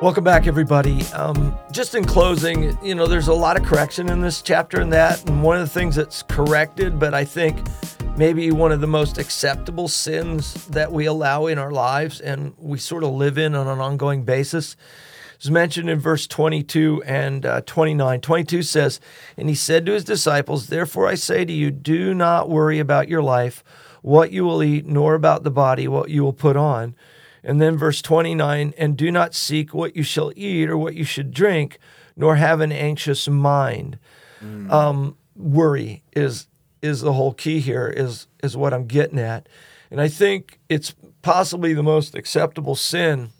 Welcome 0.00 0.22
back, 0.22 0.46
everybody. 0.46 1.02
Um, 1.06 1.58
just 1.72 1.96
in 1.96 2.04
closing, 2.04 2.78
you 2.80 2.94
know, 2.94 3.08
there's 3.08 3.26
a 3.26 3.34
lot 3.34 3.60
of 3.60 3.66
correction 3.66 4.08
in 4.08 4.20
this 4.20 4.40
chapter 4.40 4.80
and 4.80 4.92
that. 4.92 5.28
And 5.28 5.42
one 5.42 5.56
of 5.56 5.62
the 5.62 5.74
things 5.74 5.96
that's 5.96 6.22
corrected, 6.22 7.00
but 7.00 7.12
I 7.12 7.24
think 7.24 7.58
maybe 8.18 8.50
one 8.50 8.72
of 8.72 8.80
the 8.80 8.86
most 8.88 9.16
acceptable 9.16 9.86
sins 9.86 10.66
that 10.66 10.90
we 10.90 11.06
allow 11.06 11.46
in 11.46 11.56
our 11.56 11.70
lives 11.70 12.20
and 12.20 12.52
we 12.58 12.76
sort 12.76 13.04
of 13.04 13.10
live 13.10 13.38
in 13.38 13.54
on 13.54 13.68
an 13.68 13.78
ongoing 13.78 14.24
basis 14.24 14.74
is 15.40 15.52
mentioned 15.52 15.88
in 15.88 16.00
verse 16.00 16.26
22 16.26 17.00
and 17.06 17.46
uh, 17.46 17.60
29. 17.60 18.20
22 18.20 18.62
says, 18.64 18.98
And 19.36 19.48
he 19.48 19.54
said 19.54 19.86
to 19.86 19.92
his 19.92 20.02
disciples, 20.02 20.66
Therefore 20.66 21.06
I 21.06 21.14
say 21.14 21.44
to 21.44 21.52
you, 21.52 21.70
do 21.70 22.12
not 22.12 22.48
worry 22.48 22.80
about 22.80 23.08
your 23.08 23.22
life, 23.22 23.62
what 24.02 24.32
you 24.32 24.44
will 24.44 24.64
eat, 24.64 24.84
nor 24.84 25.14
about 25.14 25.44
the 25.44 25.50
body, 25.52 25.86
what 25.86 26.10
you 26.10 26.24
will 26.24 26.32
put 26.32 26.56
on. 26.56 26.96
And 27.44 27.60
then 27.60 27.76
verse 27.76 28.02
29 28.02 28.74
And 28.76 28.96
do 28.96 29.12
not 29.12 29.32
seek 29.32 29.72
what 29.72 29.94
you 29.94 30.02
shall 30.02 30.32
eat 30.34 30.68
or 30.68 30.76
what 30.76 30.96
you 30.96 31.04
should 31.04 31.30
drink, 31.30 31.78
nor 32.16 32.34
have 32.34 32.60
an 32.60 32.72
anxious 32.72 33.28
mind. 33.28 33.96
Mm. 34.42 34.72
Um, 34.72 35.16
worry 35.36 36.02
is 36.16 36.48
is 36.82 37.00
the 37.00 37.12
whole 37.12 37.32
key 37.32 37.60
here 37.60 37.88
is 37.88 38.26
is 38.42 38.56
what 38.56 38.72
I'm 38.72 38.86
getting 38.86 39.18
at. 39.18 39.48
And 39.90 40.00
I 40.00 40.08
think 40.08 40.58
it's 40.68 40.94
possibly 41.22 41.74
the 41.74 41.82
most 41.82 42.14
acceptable 42.14 42.74
sin 42.74 43.30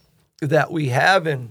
that 0.40 0.70
we 0.70 0.88
have 0.88 1.26
in 1.26 1.50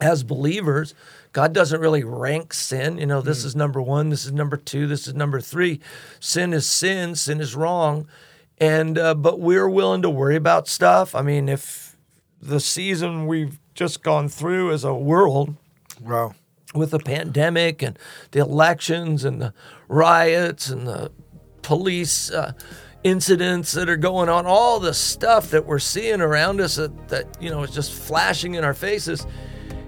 as 0.00 0.22
believers. 0.22 0.94
God 1.32 1.52
doesn't 1.52 1.80
really 1.80 2.04
rank 2.04 2.54
sin. 2.54 2.98
You 2.98 3.06
know, 3.06 3.20
this 3.20 3.42
mm. 3.42 3.46
is 3.46 3.56
number 3.56 3.82
one, 3.82 4.10
this 4.10 4.24
is 4.24 4.32
number 4.32 4.56
two, 4.56 4.86
this 4.86 5.06
is 5.06 5.14
number 5.14 5.40
three. 5.40 5.80
Sin 6.20 6.52
is 6.52 6.66
sin, 6.66 7.16
sin 7.16 7.40
is 7.40 7.56
wrong. 7.56 8.06
And 8.58 8.98
uh, 8.98 9.14
but 9.14 9.40
we're 9.40 9.68
willing 9.68 10.02
to 10.02 10.10
worry 10.10 10.36
about 10.36 10.68
stuff. 10.68 11.14
I 11.14 11.22
mean, 11.22 11.48
if 11.48 11.96
the 12.40 12.60
season 12.60 13.26
we've 13.26 13.58
just 13.74 14.02
gone 14.02 14.28
through 14.28 14.72
as 14.72 14.84
a 14.84 14.94
world, 14.94 15.56
wow, 16.00 16.34
with 16.74 16.90
the 16.90 16.98
pandemic 16.98 17.82
and 17.82 17.98
the 18.32 18.40
elections 18.40 19.24
and 19.24 19.40
the 19.40 19.54
riots 19.88 20.68
and 20.68 20.86
the 20.86 21.10
police 21.62 22.30
uh, 22.30 22.52
incidents 23.04 23.72
that 23.72 23.88
are 23.88 23.96
going 23.96 24.28
on, 24.28 24.46
all 24.46 24.80
the 24.80 24.94
stuff 24.94 25.50
that 25.50 25.66
we're 25.66 25.78
seeing 25.78 26.20
around 26.20 26.60
us 26.60 26.76
that, 26.76 27.08
that 27.08 27.26
you 27.40 27.50
know 27.50 27.62
is 27.62 27.70
just 27.70 27.92
flashing 27.92 28.54
in 28.54 28.64
our 28.64 28.74
faces, 28.74 29.26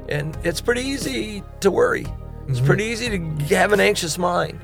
and 0.09 0.37
it's 0.45 0.61
pretty 0.61 0.83
easy 0.83 1.43
to 1.61 1.71
worry. 1.71 2.07
It's 2.49 2.59
mm-hmm. 2.59 2.67
pretty 2.67 2.85
easy 2.85 3.11
to 3.11 3.57
have 3.57 3.73
an 3.73 3.81
anxious 3.81 4.19
mind. 4.19 4.61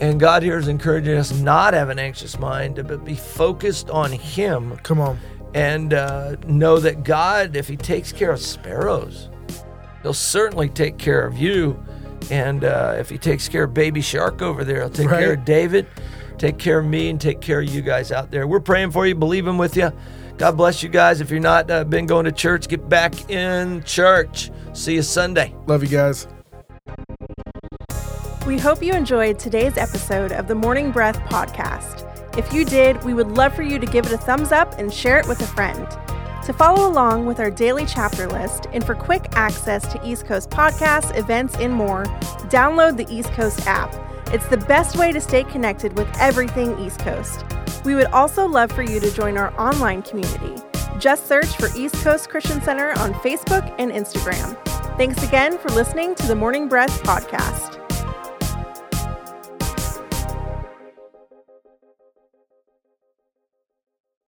And 0.00 0.18
God 0.18 0.42
here 0.42 0.56
is 0.56 0.66
encouraging 0.66 1.16
us 1.18 1.30
not 1.30 1.74
have 1.74 1.90
an 1.90 1.98
anxious 1.98 2.38
mind, 2.38 2.76
but 2.88 3.04
be 3.04 3.14
focused 3.14 3.90
on 3.90 4.10
Him. 4.10 4.76
Come 4.78 4.98
on. 4.98 5.18
And 5.52 5.92
uh, 5.92 6.36
know 6.46 6.78
that 6.78 7.04
God, 7.04 7.54
if 7.54 7.68
He 7.68 7.76
takes 7.76 8.10
care 8.10 8.32
of 8.32 8.40
sparrows, 8.40 9.28
He'll 10.02 10.14
certainly 10.14 10.68
take 10.68 10.98
care 10.98 11.26
of 11.26 11.38
you. 11.38 11.82
And 12.30 12.64
uh, 12.64 12.96
if 12.98 13.08
he 13.08 13.18
takes 13.18 13.48
care 13.48 13.64
of 13.64 13.74
Baby 13.74 14.00
Shark 14.00 14.42
over 14.42 14.64
there, 14.64 14.80
he'll 14.80 14.90
take 14.90 15.10
right. 15.10 15.20
care 15.20 15.32
of 15.34 15.44
David, 15.44 15.86
take 16.38 16.58
care 16.58 16.78
of 16.78 16.86
me, 16.86 17.10
and 17.10 17.20
take 17.20 17.40
care 17.40 17.60
of 17.60 17.68
you 17.68 17.82
guys 17.82 18.12
out 18.12 18.30
there. 18.30 18.46
We're 18.46 18.60
praying 18.60 18.90
for 18.90 19.06
you, 19.06 19.14
believing 19.14 19.58
with 19.58 19.76
you. 19.76 19.92
God 20.36 20.56
bless 20.56 20.82
you 20.82 20.88
guys. 20.88 21.20
If 21.20 21.30
you're 21.30 21.40
not 21.40 21.70
uh, 21.70 21.84
been 21.84 22.06
going 22.06 22.24
to 22.24 22.32
church, 22.32 22.68
get 22.68 22.88
back 22.88 23.30
in 23.30 23.82
church. 23.84 24.50
See 24.72 24.94
you 24.94 25.02
Sunday. 25.02 25.54
Love 25.66 25.82
you 25.82 25.88
guys. 25.88 26.26
We 28.46 28.58
hope 28.58 28.82
you 28.82 28.94
enjoyed 28.94 29.38
today's 29.38 29.76
episode 29.76 30.32
of 30.32 30.48
the 30.48 30.54
Morning 30.54 30.92
Breath 30.92 31.18
podcast. 31.28 32.06
If 32.38 32.52
you 32.52 32.64
did, 32.64 33.02
we 33.04 33.12
would 33.12 33.28
love 33.32 33.54
for 33.54 33.62
you 33.62 33.78
to 33.78 33.86
give 33.86 34.06
it 34.06 34.12
a 34.12 34.18
thumbs 34.18 34.50
up 34.50 34.78
and 34.78 34.92
share 34.92 35.18
it 35.18 35.28
with 35.28 35.40
a 35.42 35.46
friend. 35.46 35.86
To 36.50 36.56
follow 36.56 36.88
along 36.88 37.26
with 37.26 37.38
our 37.38 37.48
daily 37.48 37.86
chapter 37.86 38.26
list 38.26 38.66
and 38.72 38.84
for 38.84 38.96
quick 38.96 39.28
access 39.36 39.86
to 39.92 40.04
East 40.04 40.26
Coast 40.26 40.50
podcasts, 40.50 41.16
events, 41.16 41.54
and 41.58 41.72
more, 41.72 42.06
download 42.50 42.96
the 42.96 43.06
East 43.08 43.30
Coast 43.34 43.64
app. 43.68 43.94
It's 44.34 44.48
the 44.48 44.56
best 44.56 44.98
way 44.98 45.12
to 45.12 45.20
stay 45.20 45.44
connected 45.44 45.96
with 45.96 46.08
everything 46.18 46.76
East 46.80 46.98
Coast. 46.98 47.44
We 47.84 47.94
would 47.94 48.08
also 48.08 48.48
love 48.48 48.72
for 48.72 48.82
you 48.82 48.98
to 48.98 49.12
join 49.12 49.36
our 49.36 49.56
online 49.60 50.02
community. 50.02 50.60
Just 50.98 51.28
search 51.28 51.54
for 51.56 51.68
East 51.76 51.94
Coast 52.02 52.28
Christian 52.28 52.60
Center 52.62 52.98
on 52.98 53.14
Facebook 53.14 53.72
and 53.78 53.92
Instagram. 53.92 54.58
Thanks 54.96 55.22
again 55.22 55.56
for 55.56 55.68
listening 55.68 56.16
to 56.16 56.26
the 56.26 56.34
Morning 56.34 56.66
Breath 56.66 57.00
podcast. 57.04 57.79